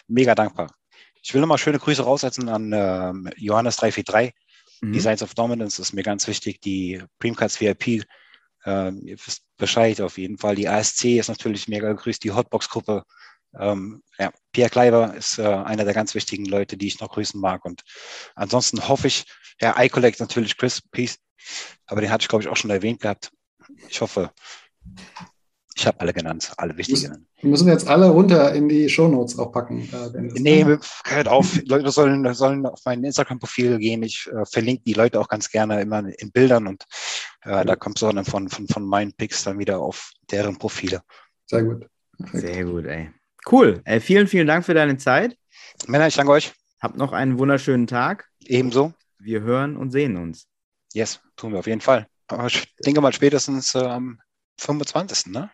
mega 0.08 0.36
dankbar. 0.36 0.74
Ich 1.22 1.34
will 1.34 1.42
nochmal 1.42 1.58
schöne 1.58 1.80
Grüße 1.80 2.04
raussetzen 2.04 2.50
an 2.50 2.74
äh, 2.74 3.14
Johannes 3.38 3.78
343. 3.78 4.34
Mhm. 4.82 4.94
Designs 4.94 5.24
of 5.24 5.34
Dominance 5.34 5.82
ist 5.82 5.94
mir 5.94 6.04
ganz 6.04 6.28
wichtig. 6.28 6.62
Die 6.62 7.04
Creamcuts 7.20 7.60
VIP, 7.60 8.06
äh, 8.66 8.92
ihr 8.92 9.18
wisst 9.26 9.44
Bescheid 9.58 10.00
auf 10.02 10.18
jeden 10.18 10.38
Fall. 10.38 10.56
Die 10.56 10.68
ASC 10.68 11.06
ist 11.06 11.28
natürlich 11.28 11.68
mega 11.68 11.92
gegrüßt. 11.92 12.24
Die 12.24 12.32
Hotbox-Gruppe. 12.32 13.04
Ähm, 13.58 14.04
ja, 14.18 14.32
Pierre 14.52 14.70
Kleiber 14.70 15.16
ist 15.16 15.40
äh, 15.40 15.44
einer 15.44 15.86
der 15.86 15.94
ganz 15.94 16.16
wichtigen 16.16 16.46
Leute, 16.46 16.78
die 16.78 16.88
ich 16.88 17.00
noch 17.00 17.10
grüßen 17.10 17.40
mag. 17.40 17.66
Und 17.66 17.84
ansonsten 18.36 18.88
hoffe 18.88 19.08
ich, 19.08 19.26
ja, 19.62 19.76
iCollect 19.82 20.20
natürlich 20.20 20.58
Chris, 20.58 20.82
Peace. 20.82 21.18
Aber 21.86 22.02
den 22.02 22.12
hatte 22.12 22.24
ich, 22.24 22.28
glaube 22.28 22.44
ich, 22.44 22.50
auch 22.50 22.58
schon 22.58 22.70
erwähnt 22.70 23.02
gehabt. 23.02 23.32
Ich 23.88 24.02
hoffe, 24.02 24.32
ich 25.76 25.88
habe 25.88 26.00
alle 26.02 26.14
genannt, 26.14 26.52
alle 26.58 26.76
wichtigen. 26.76 27.26
Müssen 27.42 27.68
wir 27.68 27.74
jetzt 27.74 27.88
alle 27.88 28.10
runter 28.10 28.54
in 28.54 28.68
die 28.68 28.90
Shownotes 28.90 29.40
auch 29.40 29.52
packen? 29.52 29.88
Äh, 29.94 30.40
nee, 30.40 30.66
hört 31.06 31.28
auf. 31.28 31.58
Leute 31.66 31.90
sollen, 31.92 32.34
sollen 32.34 32.66
auf 32.66 32.82
mein 32.84 33.04
Instagram-Profil 33.04 33.78
gehen. 33.78 34.04
Ich 34.04 34.28
äh, 34.28 34.46
verlinke 34.46 34.84
die 34.86 34.94
Leute 34.94 35.20
auch 35.20 35.30
ganz 35.30 35.50
gerne 35.50 35.80
immer 35.80 36.04
in 36.20 36.32
Bildern 36.32 36.68
und 36.68 36.84
äh, 37.44 37.64
da 37.64 37.76
kommt 37.78 38.02
es 38.02 38.08
dann 38.08 38.26
von, 38.26 38.50
von, 38.50 38.68
von 38.68 38.86
meinen 38.86 39.14
Picks 39.14 39.44
dann 39.44 39.58
wieder 39.58 39.80
auf 39.80 40.12
deren 40.30 40.58
Profile. 40.58 41.02
Sehr 41.46 41.64
gut. 41.64 41.88
Perfekt. 42.18 42.54
Sehr 42.54 42.66
gut, 42.66 42.86
ey. 42.86 43.10
Cool. 43.50 43.82
Ey, 43.86 44.00
vielen, 44.00 44.28
vielen 44.28 44.48
Dank 44.48 44.66
für 44.66 44.74
deine 44.74 44.98
Zeit. 44.98 45.38
Männer, 45.88 46.08
ich 46.08 46.16
danke 46.16 46.32
euch. 46.32 46.54
Habt 46.82 46.98
noch 46.98 47.14
einen 47.14 47.38
wunderschönen 47.38 47.88
Tag. 47.88 48.30
Ebenso. 48.46 48.94
Wir 49.18 49.42
hören 49.42 49.76
und 49.76 49.92
sehen 49.92 50.18
uns. 50.18 50.48
Yes, 50.94 51.20
tun 51.36 51.52
wir 51.52 51.60
auf 51.60 51.68
jeden 51.68 51.82
Fall. 51.82 52.08
Aber 52.28 52.48
ich 52.48 52.74
denke 52.86 53.02
mal 53.02 53.14
spätestens 53.14 53.76
äh, 53.76 53.80
am 53.80 54.20
25. 54.60 55.28
Ne? 55.28 55.52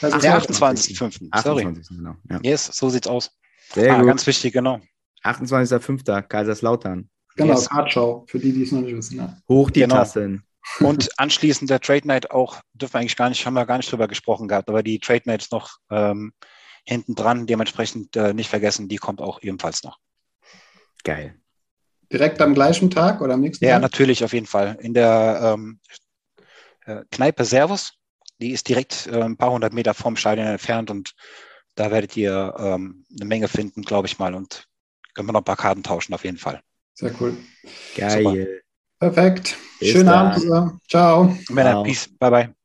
Also 0.00 0.18
der 0.18 0.40
28.5. 0.40 1.28
28. 1.30 1.96
Genau. 1.96 2.16
Ja. 2.30 2.40
Yes, 2.42 2.66
so 2.66 2.88
sieht's 2.88 3.06
aus. 3.06 3.30
Sehr 3.72 3.94
ah, 3.94 3.98
gut. 3.98 4.08
Ganz 4.08 4.26
wichtig, 4.26 4.52
genau. 4.52 4.80
28.5. 5.24 6.22
Kaiserslautern. 6.22 7.08
Genau, 7.36 7.54
yes. 7.54 7.68
Kartschau, 7.68 8.24
für 8.28 8.38
die, 8.38 8.52
die 8.52 8.62
es 8.62 8.72
noch 8.72 8.80
nicht 8.80 8.96
wissen. 8.96 9.18
Ja. 9.18 9.36
Hoch 9.48 9.70
die 9.70 9.80
genau. 9.80 9.96
Tassen. 9.96 10.44
Und 10.80 11.08
anschließend 11.18 11.70
der 11.70 11.80
Trade 11.80 12.06
Night 12.06 12.30
auch, 12.30 12.60
dürfen 12.74 12.94
wir 12.94 13.00
eigentlich 13.00 13.16
gar 13.16 13.28
nicht, 13.28 13.46
haben 13.46 13.54
wir 13.54 13.66
gar 13.66 13.76
nicht 13.76 13.90
drüber 13.90 14.08
gesprochen 14.08 14.48
gehabt, 14.48 14.68
aber 14.68 14.82
die 14.82 14.98
Trade 14.98 15.22
Night 15.26 15.42
ist 15.42 15.52
noch 15.52 15.76
ähm, 15.90 16.32
hinten 16.86 17.14
dran, 17.14 17.46
dementsprechend 17.46 18.16
äh, 18.16 18.32
nicht 18.32 18.48
vergessen, 18.48 18.88
die 18.88 18.96
kommt 18.96 19.20
auch 19.20 19.42
ebenfalls 19.42 19.82
noch. 19.82 19.98
Geil. 21.04 21.34
Direkt 22.12 22.40
am 22.40 22.54
gleichen 22.54 22.90
Tag 22.90 23.20
oder 23.20 23.34
am 23.34 23.40
nächsten 23.40 23.64
ja, 23.64 23.72
Tag? 23.72 23.76
Ja, 23.76 23.80
natürlich, 23.80 24.24
auf 24.24 24.32
jeden 24.32 24.46
Fall. 24.46 24.78
In 24.80 24.94
der 24.94 25.54
ähm, 25.54 25.80
äh, 26.84 27.02
Kneipe 27.10 27.44
Servus 27.44 27.96
die 28.40 28.52
ist 28.52 28.68
direkt 28.68 29.06
äh, 29.06 29.22
ein 29.22 29.36
paar 29.36 29.50
hundert 29.50 29.72
Meter 29.72 29.94
vom 29.94 30.16
Stadion 30.16 30.46
entfernt 30.46 30.90
und 30.90 31.14
da 31.74 31.90
werdet 31.90 32.16
ihr 32.16 32.54
ähm, 32.58 33.04
eine 33.14 33.24
Menge 33.26 33.48
finden, 33.48 33.82
glaube 33.82 34.06
ich 34.06 34.18
mal. 34.18 34.34
Und 34.34 34.66
können 35.14 35.28
wir 35.28 35.32
noch 35.32 35.40
ein 35.40 35.44
paar 35.44 35.56
Karten 35.56 35.82
tauschen, 35.82 36.14
auf 36.14 36.24
jeden 36.24 36.38
Fall. 36.38 36.62
Sehr 36.94 37.12
cool. 37.20 37.36
Geil. 37.96 38.62
Super. 38.98 39.12
Perfekt. 39.12 39.56
Bis 39.78 39.90
Schönen 39.90 40.06
dann. 40.06 40.26
Abend 40.26 40.40
zusammen. 40.40 40.80
Ciao. 40.88 41.36
Männer, 41.50 41.82
Peace. 41.82 42.08
Bye, 42.18 42.30
bye. 42.30 42.55